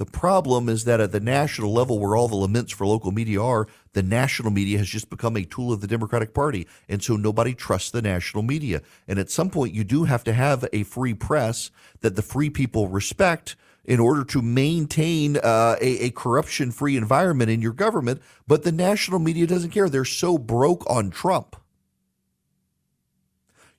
The 0.00 0.06
problem 0.06 0.70
is 0.70 0.84
that 0.84 0.98
at 0.98 1.12
the 1.12 1.20
national 1.20 1.74
level, 1.74 1.98
where 1.98 2.16
all 2.16 2.26
the 2.26 2.34
laments 2.34 2.72
for 2.72 2.86
local 2.86 3.12
media 3.12 3.42
are, 3.42 3.66
the 3.92 4.02
national 4.02 4.50
media 4.50 4.78
has 4.78 4.88
just 4.88 5.10
become 5.10 5.36
a 5.36 5.44
tool 5.44 5.74
of 5.74 5.82
the 5.82 5.86
Democratic 5.86 6.32
Party. 6.32 6.66
And 6.88 7.02
so 7.02 7.16
nobody 7.16 7.52
trusts 7.52 7.90
the 7.90 8.00
national 8.00 8.42
media. 8.42 8.80
And 9.06 9.18
at 9.18 9.30
some 9.30 9.50
point, 9.50 9.74
you 9.74 9.84
do 9.84 10.04
have 10.04 10.24
to 10.24 10.32
have 10.32 10.64
a 10.72 10.84
free 10.84 11.12
press 11.12 11.70
that 12.00 12.16
the 12.16 12.22
free 12.22 12.48
people 12.48 12.88
respect 12.88 13.56
in 13.84 14.00
order 14.00 14.24
to 14.24 14.40
maintain 14.40 15.36
uh, 15.36 15.76
a, 15.82 16.06
a 16.06 16.10
corruption 16.12 16.70
free 16.72 16.96
environment 16.96 17.50
in 17.50 17.60
your 17.60 17.74
government. 17.74 18.22
But 18.46 18.62
the 18.62 18.72
national 18.72 19.18
media 19.18 19.46
doesn't 19.46 19.68
care. 19.68 19.90
They're 19.90 20.06
so 20.06 20.38
broke 20.38 20.88
on 20.88 21.10
Trump. 21.10 21.56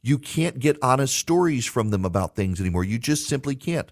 You 0.03 0.19
can't 0.19 0.59
get 0.59 0.77
honest 0.83 1.15
stories 1.15 1.65
from 1.65 1.89
them 1.89 2.05
about 2.05 2.35
things 2.35 2.61
anymore. 2.61 2.83
You 2.83 2.99
just 2.99 3.27
simply 3.27 3.55
can't. 3.55 3.91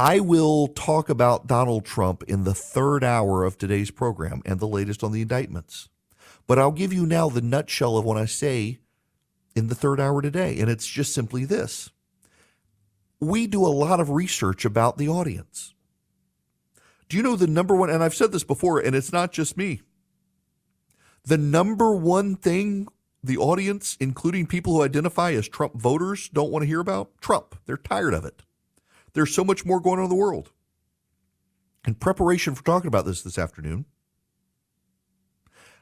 I 0.00 0.20
will 0.20 0.68
talk 0.68 1.08
about 1.08 1.48
Donald 1.48 1.84
Trump 1.84 2.22
in 2.28 2.44
the 2.44 2.54
third 2.54 3.02
hour 3.02 3.42
of 3.42 3.58
today's 3.58 3.90
program 3.90 4.42
and 4.46 4.60
the 4.60 4.68
latest 4.68 5.02
on 5.02 5.10
the 5.10 5.22
indictments. 5.22 5.88
But 6.46 6.56
I'll 6.56 6.70
give 6.70 6.92
you 6.92 7.04
now 7.04 7.28
the 7.28 7.40
nutshell 7.40 7.98
of 7.98 8.04
what 8.04 8.16
I 8.16 8.24
say 8.24 8.78
in 9.56 9.66
the 9.66 9.74
third 9.74 9.98
hour 9.98 10.22
today. 10.22 10.60
And 10.60 10.70
it's 10.70 10.86
just 10.86 11.12
simply 11.12 11.44
this 11.44 11.90
we 13.18 13.48
do 13.48 13.66
a 13.66 13.74
lot 13.74 13.98
of 13.98 14.10
research 14.10 14.64
about 14.64 14.98
the 14.98 15.08
audience. 15.08 15.74
Do 17.08 17.16
you 17.16 17.22
know 17.24 17.34
the 17.34 17.48
number 17.48 17.74
one, 17.74 17.90
and 17.90 18.04
I've 18.04 18.14
said 18.14 18.30
this 18.30 18.44
before, 18.44 18.78
and 18.78 18.94
it's 18.94 19.12
not 19.12 19.32
just 19.32 19.56
me. 19.56 19.82
The 21.24 21.38
number 21.38 21.92
one 21.92 22.36
thing 22.36 22.86
the 23.24 23.36
audience, 23.36 23.96
including 23.98 24.46
people 24.46 24.74
who 24.74 24.84
identify 24.84 25.32
as 25.32 25.48
Trump 25.48 25.74
voters, 25.74 26.28
don't 26.28 26.52
want 26.52 26.62
to 26.62 26.68
hear 26.68 26.78
about? 26.78 27.20
Trump. 27.20 27.56
They're 27.66 27.76
tired 27.76 28.14
of 28.14 28.24
it. 28.24 28.44
There's 29.12 29.34
so 29.34 29.44
much 29.44 29.64
more 29.64 29.80
going 29.80 29.98
on 29.98 30.04
in 30.04 30.10
the 30.10 30.16
world. 30.16 30.50
In 31.86 31.94
preparation 31.94 32.54
for 32.54 32.64
talking 32.64 32.88
about 32.88 33.04
this 33.04 33.22
this 33.22 33.38
afternoon, 33.38 33.86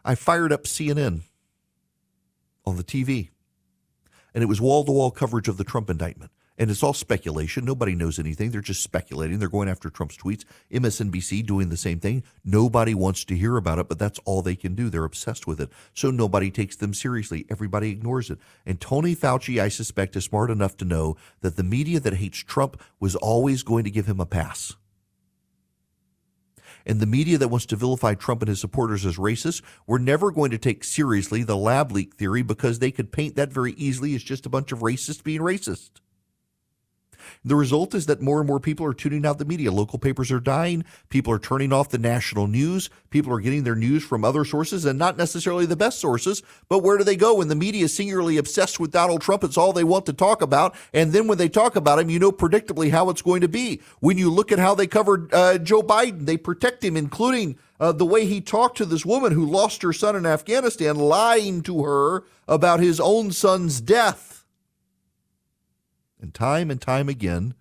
I 0.05 0.15
fired 0.15 0.53
up 0.53 0.65
CNN 0.65 1.23
on 2.65 2.77
the 2.77 2.85
TV, 2.85 3.31
and 4.35 4.43
it 4.43 4.47
was 4.47 4.61
wall 4.61 4.85
to 4.85 4.93
wall 4.93 5.11
coverage 5.11 5.49
of 5.49 5.57
the 5.57 5.65
Trump 5.65 5.91
indictment. 5.91 6.31
And 6.59 6.71
it's 6.71 6.83
all 6.83 6.95
speculation. 6.95 7.65
Nobody 7.65 7.95
knows 7.95 8.19
anything. 8.19 8.51
They're 8.51 8.61
just 8.61 8.83
speculating. 8.83 9.39
They're 9.39 9.49
going 9.49 9.69
after 9.69 9.91
Trump's 9.91 10.17
tweets. 10.17 10.45
MSNBC 10.73 11.45
doing 11.45 11.69
the 11.69 11.77
same 11.77 12.01
thing. 12.01 12.23
Nobody 12.45 12.95
wants 12.95 13.25
to 13.27 13.37
hear 13.37 13.57
about 13.57 13.79
it, 13.79 13.89
but 13.89 13.99
that's 13.99 14.19
all 14.25 14.41
they 14.41 14.57
can 14.57 14.75
do. 14.75 14.89
They're 14.89 15.05
obsessed 15.05 15.47
with 15.47 15.61
it. 15.61 15.71
So 15.93 16.11
nobody 16.11 16.51
takes 16.51 16.77
them 16.77 16.95
seriously. 16.95 17.45
Everybody 17.51 17.91
ignores 17.91 18.31
it. 18.31 18.39
And 18.65 18.81
Tony 18.81 19.15
Fauci, 19.15 19.61
I 19.61 19.69
suspect, 19.69 20.17
is 20.17 20.25
smart 20.25 20.51
enough 20.51 20.77
to 20.79 20.85
know 20.85 21.17
that 21.43 21.57
the 21.57 21.63
media 21.63 22.01
that 22.01 22.15
hates 22.15 22.39
Trump 22.39 22.81
was 23.01 23.17
always 23.17 23.63
going 23.63 23.85
to 23.85 23.91
give 23.91 24.07
him 24.07 24.21
a 24.21 24.27
pass. 24.27 24.75
And 26.87 27.01
the 27.01 27.07
media 27.07 27.37
that 27.37 27.49
wants 27.49 27.67
to 27.67 27.77
vilify 27.77 28.15
Trump 28.15 28.43
and 28.43 28.49
his 28.49 28.61
supporters 28.61 29.05
as 29.05 29.17
racist 29.17 29.63
were 29.89 29.99
never 29.99 30.31
going 30.31 30.53
to 30.53 30.59
take 30.59 30.85
seriously 30.85 31.43
the 31.43 31.57
lab 31.57 31.91
leak 31.91 32.15
theory 32.15 32.43
because 32.43 32.79
they 32.79 32.93
could 32.93 33.11
paint 33.11 33.35
that 33.35 33.53
very 33.53 33.73
easily 33.73 34.15
as 34.15 34.23
just 34.23 34.47
a 34.47 34.51
bunch 34.51 34.71
of 34.71 34.79
racists 34.79 35.23
being 35.23 35.41
racist. 35.41 35.91
The 37.45 37.57
result 37.57 37.95
is 37.95 38.07
that 38.07 38.21
more 38.21 38.39
and 38.39 38.49
more 38.49 38.61
people 38.61 38.87
are 38.87 38.95
tuning 38.95 39.27
out 39.27 39.39
the 39.39 39.45
media. 39.45 39.73
Local 39.73 39.99
papers 39.99 40.31
are 40.33 40.41
dying. 40.41 40.85
People 41.09 41.33
are 41.33 41.39
turning 41.39 41.73
off 41.73 41.91
the 41.91 41.99
national 41.99 42.47
news. 42.47 42.91
People 43.11 43.33
are 43.33 43.41
getting 43.41 43.65
their 43.65 43.75
news 43.75 44.05
from 44.05 44.25
other 44.25 44.45
sources 44.45 44.85
and 44.85 44.99
not 44.99 45.17
necessarily 45.17 45.67
the 45.67 45.77
best 45.77 46.01
sources. 46.01 46.43
But 46.69 46.81
where 46.81 46.99
do 46.99 47.05
they 47.05 47.17
go 47.17 47.37
when 47.37 47.49
the 47.49 47.55
media 47.55 47.85
is 47.85 47.95
singularly 47.95 48.37
obsessed 48.37 48.79
with 48.81 48.93
Donald 48.93 49.23
Trump? 49.23 49.45
It's 49.45 49.57
all 49.57 49.73
they 49.73 49.85
want 49.85 50.07
to 50.07 50.13
talk 50.13 50.43
about. 50.43 50.75
And 50.93 51.13
then 51.13 51.27
when 51.27 51.39
they 51.39 51.49
talk 51.49 51.77
about 51.77 51.99
him, 51.99 52.11
you 52.11 52.19
know 52.19 52.33
predictably 52.33 52.91
how 52.91 53.11
it's 53.11 53.23
going 53.23 53.41
to 53.41 53.49
be. 53.49 53.81
When 54.01 54.19
you 54.19 54.31
look 54.31 54.53
at 54.53 54.59
how 54.59 54.75
they 54.75 54.87
covered 54.87 55.33
uh, 55.33 55.59
Joe 55.59 55.83
Biden, 55.83 56.27
they 56.27 56.37
protect 56.37 56.85
him, 56.85 56.97
including 56.97 57.59
uh, 57.79 57.93
the 57.93 58.07
way 58.07 58.27
he 58.27 58.41
talked 58.41 58.79
to 58.79 58.85
this 58.85 59.05
woman 59.05 59.33
who 59.33 59.45
lost 59.45 59.83
her 59.83 59.93
son 59.93 60.17
in 60.17 60.27
Afghanistan, 60.27 60.97
lying 60.97 61.63
to 61.63 61.85
her 61.85 62.25
about 62.49 62.81
his 62.81 63.01
own 63.01 63.33
son's 63.33 63.81
death. 63.81 64.36
And 66.21 66.33
time 66.33 66.71
and 66.71 66.81
time 66.81 67.09
again, 67.09 67.55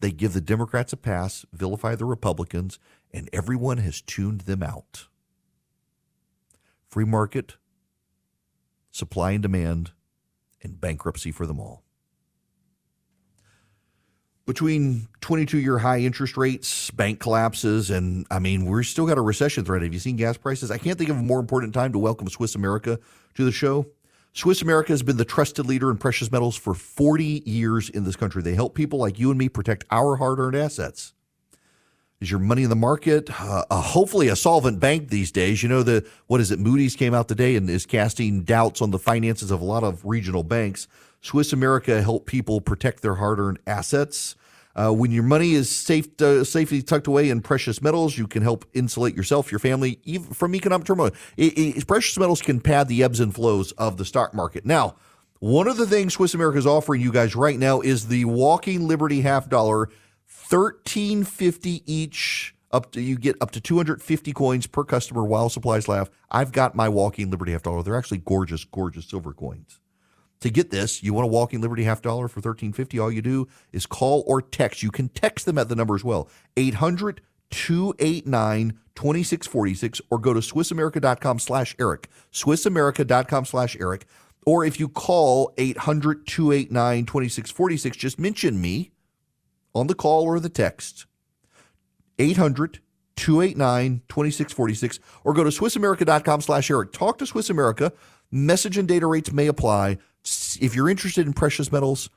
they 0.00 0.12
give 0.12 0.32
the 0.32 0.40
Democrats 0.40 0.92
a 0.92 0.96
pass, 0.96 1.44
vilify 1.52 1.94
the 1.94 2.04
Republicans, 2.04 2.78
and 3.12 3.28
everyone 3.32 3.78
has 3.78 4.00
tuned 4.00 4.42
them 4.42 4.62
out. 4.62 5.08
Free 6.88 7.04
market, 7.04 7.56
supply 8.90 9.32
and 9.32 9.42
demand, 9.42 9.92
and 10.62 10.80
bankruptcy 10.80 11.32
for 11.32 11.46
them 11.46 11.58
all. 11.58 11.82
Between 14.46 15.08
22 15.22 15.58
year 15.58 15.78
high 15.78 15.98
interest 15.98 16.36
rates, 16.36 16.90
bank 16.92 17.18
collapses, 17.18 17.90
and 17.90 18.26
I 18.30 18.38
mean, 18.38 18.64
we're 18.64 18.84
still 18.84 19.06
got 19.06 19.18
a 19.18 19.22
recession 19.22 19.64
threat. 19.64 19.82
Have 19.82 19.92
you 19.92 19.98
seen 19.98 20.16
gas 20.16 20.36
prices? 20.36 20.70
I 20.70 20.78
can't 20.78 20.96
think 20.96 21.10
of 21.10 21.16
a 21.16 21.22
more 21.22 21.40
important 21.40 21.74
time 21.74 21.92
to 21.92 21.98
welcome 21.98 22.28
Swiss 22.28 22.54
America 22.54 23.00
to 23.34 23.44
the 23.44 23.50
show. 23.50 23.86
Swiss 24.36 24.60
America 24.60 24.92
has 24.92 25.02
been 25.02 25.16
the 25.16 25.24
trusted 25.24 25.64
leader 25.64 25.90
in 25.90 25.96
precious 25.96 26.30
metals 26.30 26.56
for 26.56 26.74
40 26.74 27.42
years 27.46 27.88
in 27.88 28.04
this 28.04 28.16
country. 28.16 28.42
They 28.42 28.52
help 28.54 28.74
people 28.74 28.98
like 28.98 29.18
you 29.18 29.30
and 29.30 29.38
me 29.38 29.48
protect 29.48 29.86
our 29.90 30.16
hard 30.16 30.38
earned 30.38 30.54
assets. 30.54 31.14
Is 32.20 32.30
your 32.30 32.38
money 32.38 32.62
in 32.62 32.68
the 32.68 32.76
market? 32.76 33.30
Uh, 33.40 33.64
uh, 33.70 33.80
hopefully, 33.80 34.28
a 34.28 34.36
solvent 34.36 34.78
bank 34.78 35.08
these 35.08 35.32
days. 35.32 35.62
You 35.62 35.70
know, 35.70 35.82
the 35.82 36.06
what 36.26 36.42
is 36.42 36.50
it? 36.50 36.58
Moody's 36.58 36.96
came 36.96 37.14
out 37.14 37.28
today 37.28 37.56
and 37.56 37.68
is 37.70 37.86
casting 37.86 38.42
doubts 38.42 38.82
on 38.82 38.90
the 38.90 38.98
finances 38.98 39.50
of 39.50 39.62
a 39.62 39.64
lot 39.64 39.82
of 39.82 40.04
regional 40.04 40.42
banks. 40.42 40.86
Swiss 41.22 41.54
America 41.54 42.02
help 42.02 42.26
people 42.26 42.60
protect 42.60 43.00
their 43.00 43.14
hard 43.14 43.40
earned 43.40 43.58
assets. 43.66 44.36
Uh, 44.76 44.92
when 44.92 45.10
your 45.10 45.22
money 45.22 45.54
is 45.54 45.74
safe, 45.74 46.06
uh, 46.20 46.44
safely 46.44 46.82
tucked 46.82 47.06
away 47.06 47.30
in 47.30 47.40
precious 47.40 47.80
metals, 47.80 48.18
you 48.18 48.26
can 48.26 48.42
help 48.42 48.66
insulate 48.74 49.16
yourself, 49.16 49.50
your 49.50 49.58
family, 49.58 49.98
even 50.04 50.34
from 50.34 50.54
economic 50.54 50.86
turmoil. 50.86 51.10
It, 51.38 51.58
it, 51.58 51.86
precious 51.86 52.18
metals 52.18 52.42
can 52.42 52.60
pad 52.60 52.86
the 52.86 53.02
ebbs 53.02 53.18
and 53.18 53.34
flows 53.34 53.72
of 53.72 53.96
the 53.96 54.04
stock 54.04 54.34
market. 54.34 54.66
Now, 54.66 54.96
one 55.38 55.66
of 55.66 55.78
the 55.78 55.86
things 55.86 56.12
Swiss 56.12 56.34
America 56.34 56.58
is 56.58 56.66
offering 56.66 57.00
you 57.00 57.10
guys 57.10 57.34
right 57.34 57.58
now 57.58 57.80
is 57.80 58.08
the 58.08 58.26
Walking 58.26 58.86
Liberty 58.86 59.22
half 59.22 59.48
dollar, 59.48 59.88
thirteen 60.26 61.24
fifty 61.24 61.82
each. 61.90 62.54
Up 62.72 62.92
to 62.92 63.00
you 63.00 63.16
get 63.16 63.36
up 63.40 63.52
to 63.52 63.60
250 63.60 64.32
coins 64.32 64.66
per 64.66 64.84
customer 64.84 65.24
while 65.24 65.48
supplies 65.48 65.88
last. 65.88 66.10
I've 66.30 66.52
got 66.52 66.74
my 66.74 66.88
Walking 66.88 67.30
Liberty 67.30 67.52
half 67.52 67.62
dollar. 67.62 67.82
They're 67.82 67.96
actually 67.96 68.18
gorgeous, 68.18 68.64
gorgeous 68.64 69.08
silver 69.08 69.32
coins. 69.32 69.80
To 70.46 70.50
get 70.52 70.70
this, 70.70 71.02
you 71.02 71.12
want 71.12 71.24
a 71.24 71.28
Walking 71.28 71.60
Liberty 71.60 71.82
half 71.82 72.00
dollar 72.00 72.28
for 72.28 72.40
thirteen 72.40 72.72
fifty. 72.72 73.00
All 73.00 73.10
you 73.10 73.20
do 73.20 73.48
is 73.72 73.84
call 73.84 74.22
or 74.28 74.40
text. 74.40 74.80
You 74.80 74.92
can 74.92 75.08
text 75.08 75.44
them 75.44 75.58
at 75.58 75.68
the 75.68 75.74
number 75.74 75.96
as 75.96 76.04
well 76.04 76.28
800 76.56 77.20
289 77.50 78.78
2646 78.94 80.00
or 80.08 80.20
go 80.20 80.32
to 80.32 80.38
SwissAmerica.com 80.38 81.40
slash 81.40 81.74
Eric. 81.80 82.08
SwissAmerica.com 82.32 83.44
slash 83.44 83.76
Eric. 83.80 84.06
Or 84.46 84.64
if 84.64 84.78
you 84.78 84.88
call 84.88 85.52
800 85.58 86.28
289 86.28 87.06
2646, 87.06 87.96
just 87.96 88.20
mention 88.20 88.60
me 88.60 88.92
on 89.74 89.88
the 89.88 89.96
call 89.96 90.22
or 90.22 90.38
the 90.38 90.48
text. 90.48 91.06
800 92.20 92.78
289 93.16 94.02
2646 94.08 95.00
or 95.24 95.34
go 95.34 95.42
to 95.42 95.50
SwissAmerica.com 95.50 96.40
slash 96.40 96.70
Eric. 96.70 96.92
Talk 96.92 97.18
to 97.18 97.26
Swiss 97.26 97.50
America. 97.50 97.92
Message 98.30 98.78
and 98.78 98.86
data 98.86 99.08
rates 99.08 99.32
may 99.32 99.48
apply 99.48 99.98
if 100.60 100.74
you're 100.74 100.88
interested 100.88 101.26
in 101.26 101.32
precious 101.32 101.70
metals, 101.70 102.10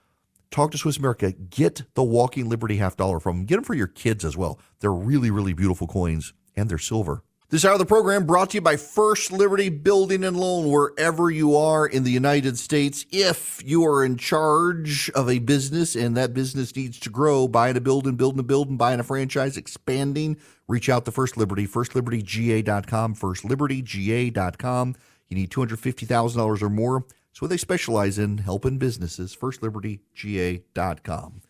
talk 0.52 0.72
to 0.72 0.78
Swiss 0.78 0.98
America. 0.98 1.32
Get 1.32 1.84
the 1.94 2.04
Walking 2.04 2.50
Liberty 2.50 2.78
half 2.78 2.98
dollar 2.98 3.20
from 3.20 3.38
them. 3.38 3.46
Get 3.46 3.56
them 3.56 3.64
for 3.64 3.76
your 3.76 3.88
kids 3.88 4.26
as 4.26 4.36
well. 4.36 4.60
They're 4.80 4.92
really, 4.92 5.32
really 5.32 5.54
beautiful 5.54 5.88
coins 5.88 6.34
and 6.56 6.70
they're 6.70 6.78
silver. 6.78 7.24
This 7.52 7.66
hour 7.66 7.74
of 7.74 7.80
the 7.80 7.86
program 7.88 8.28
brought 8.28 8.52
to 8.52 8.58
you 8.58 8.62
by 8.62 8.76
First 8.78 9.32
Liberty 9.32 9.70
Building 9.70 10.24
and 10.24 10.38
Loan, 10.38 10.70
wherever 10.70 11.32
you 11.32 11.56
are 11.56 11.88
in 11.88 12.04
the 12.04 12.12
United 12.12 12.60
States. 12.60 13.08
If 13.10 13.64
you 13.66 13.84
are 13.88 14.06
in 14.06 14.18
charge 14.18 15.10
of 15.16 15.28
a 15.28 15.40
business 15.40 15.96
and 15.96 16.16
that 16.16 16.36
business 16.36 16.76
needs 16.76 17.00
to 17.00 17.10
grow, 17.10 17.48
buying 17.48 17.76
a 17.76 17.82
building, 17.82 18.18
building 18.18 18.40
a 18.40 18.44
building, 18.44 18.78
buying 18.78 19.00
a 19.00 19.04
franchise, 19.04 19.58
expanding, 19.58 20.38
reach 20.68 20.90
out 20.90 21.06
to 21.06 21.12
First 21.12 21.38
Liberty, 21.38 21.66
firstlibertyga.com, 21.66 23.16
firstlibertyga.com. 23.16 24.96
You 25.30 25.36
need 25.36 25.50
$250,000 25.50 26.62
or 26.62 26.70
more. 26.70 27.06
So 27.40 27.48
they 27.48 27.56
specialize 27.56 28.20
in 28.20 28.40
helping 28.40 28.80
businesses. 28.80 29.34
FirstLibertyGA.com. 29.34 31.42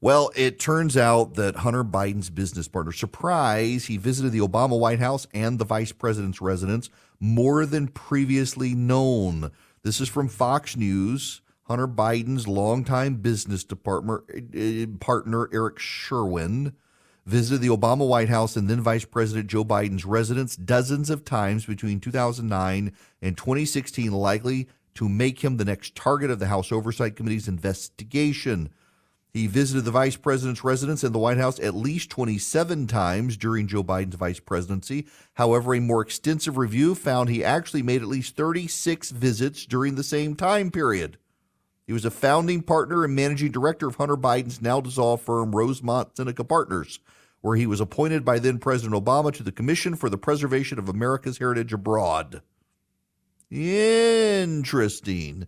Well, 0.00 0.30
it 0.36 0.60
turns 0.60 0.96
out 0.96 1.34
that 1.34 1.56
Hunter 1.56 1.82
Biden's 1.82 2.30
business 2.30 2.68
partner, 2.68 2.92
surprise, 2.92 3.86
he 3.86 3.96
visited 3.96 4.30
the 4.30 4.38
Obama 4.38 4.78
White 4.78 5.00
House 5.00 5.26
and 5.34 5.58
the 5.58 5.64
vice 5.64 5.90
president's 5.90 6.40
residence 6.40 6.90
more 7.18 7.66
than 7.66 7.88
previously 7.88 8.76
known. 8.76 9.50
This 9.82 10.00
is 10.00 10.08
from 10.08 10.28
Fox 10.28 10.76
News. 10.76 11.40
Hunter 11.64 11.88
Biden's 11.88 12.46
longtime 12.46 13.16
business 13.16 13.64
department 13.64 14.22
uh, 14.30 14.86
partner, 15.04 15.48
Eric 15.52 15.80
Schwerin, 15.80 16.72
visited 17.26 17.62
the 17.62 17.76
Obama 17.76 18.06
White 18.06 18.28
House 18.28 18.54
and 18.54 18.70
then 18.70 18.80
Vice 18.80 19.04
President 19.04 19.48
Joe 19.48 19.64
Biden's 19.64 20.04
residence 20.04 20.54
dozens 20.54 21.10
of 21.10 21.24
times 21.24 21.66
between 21.66 21.98
2009 21.98 22.92
and 23.20 23.36
2016, 23.36 24.12
likely 24.12 24.68
to 24.94 25.08
make 25.08 25.42
him 25.42 25.56
the 25.56 25.64
next 25.64 25.94
target 25.94 26.30
of 26.30 26.38
the 26.38 26.46
House 26.46 26.72
Oversight 26.72 27.16
Committee's 27.16 27.48
investigation. 27.48 28.70
He 29.32 29.46
visited 29.46 29.86
the 29.86 29.90
vice 29.90 30.16
president's 30.16 30.62
residence 30.62 31.02
in 31.02 31.12
the 31.12 31.18
White 31.18 31.38
House 31.38 31.58
at 31.58 31.74
least 31.74 32.10
27 32.10 32.86
times 32.86 33.38
during 33.38 33.66
Joe 33.66 33.82
Biden's 33.82 34.16
vice 34.16 34.40
presidency. 34.40 35.06
However, 35.34 35.74
a 35.74 35.80
more 35.80 36.02
extensive 36.02 36.58
review 36.58 36.94
found 36.94 37.30
he 37.30 37.42
actually 37.42 37.82
made 37.82 38.02
at 38.02 38.08
least 38.08 38.36
36 38.36 39.10
visits 39.10 39.64
during 39.64 39.94
the 39.94 40.02
same 40.02 40.34
time 40.34 40.70
period. 40.70 41.16
He 41.86 41.94
was 41.94 42.04
a 42.04 42.10
founding 42.10 42.62
partner 42.62 43.04
and 43.04 43.16
managing 43.16 43.52
director 43.52 43.88
of 43.88 43.96
Hunter 43.96 44.16
Biden's 44.16 44.60
now 44.60 44.82
dissolved 44.82 45.24
firm 45.24 45.56
Rosemont 45.56 46.14
Seneca 46.16 46.44
Partners, 46.44 47.00
where 47.40 47.56
he 47.56 47.66
was 47.66 47.80
appointed 47.80 48.26
by 48.26 48.38
then 48.38 48.58
President 48.58 49.02
Obama 49.02 49.32
to 49.32 49.42
the 49.42 49.50
Commission 49.50 49.96
for 49.96 50.10
the 50.10 50.18
Preservation 50.18 50.78
of 50.78 50.90
America's 50.90 51.38
Heritage 51.38 51.72
Abroad. 51.72 52.42
Interesting. 53.52 55.46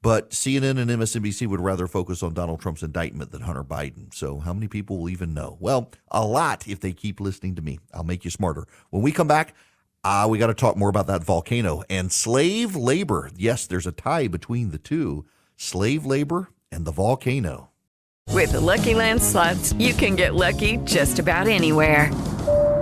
But 0.00 0.30
CNN 0.30 0.78
and 0.78 0.90
MSNBC 0.90 1.46
would 1.46 1.60
rather 1.60 1.86
focus 1.86 2.22
on 2.22 2.34
Donald 2.34 2.60
Trump's 2.60 2.82
indictment 2.82 3.30
than 3.30 3.42
Hunter 3.42 3.64
Biden. 3.64 4.12
So, 4.12 4.38
how 4.38 4.52
many 4.52 4.68
people 4.68 4.98
will 4.98 5.08
even 5.08 5.32
know? 5.32 5.56
Well, 5.60 5.90
a 6.10 6.24
lot 6.26 6.68
if 6.68 6.80
they 6.80 6.92
keep 6.92 7.20
listening 7.20 7.54
to 7.54 7.62
me. 7.62 7.78
I'll 7.92 8.04
make 8.04 8.24
you 8.24 8.30
smarter. 8.30 8.66
When 8.90 9.02
we 9.02 9.12
come 9.12 9.28
back, 9.28 9.54
uh, 10.02 10.26
we 10.28 10.38
got 10.38 10.48
to 10.48 10.54
talk 10.54 10.76
more 10.76 10.90
about 10.90 11.06
that 11.06 11.24
volcano 11.24 11.82
and 11.88 12.12
slave 12.12 12.76
labor. 12.76 13.30
Yes, 13.36 13.66
there's 13.66 13.86
a 13.86 13.92
tie 13.92 14.28
between 14.28 14.70
the 14.70 14.78
two 14.78 15.24
slave 15.56 16.04
labor 16.04 16.50
and 16.70 16.84
the 16.84 16.92
volcano. 16.92 17.70
With 18.30 18.52
the 18.52 18.60
Lucky 18.60 18.94
Land 18.94 19.22
slots, 19.22 19.72
you 19.74 19.94
can 19.94 20.16
get 20.16 20.34
lucky 20.34 20.78
just 20.78 21.18
about 21.18 21.46
anywhere. 21.46 22.10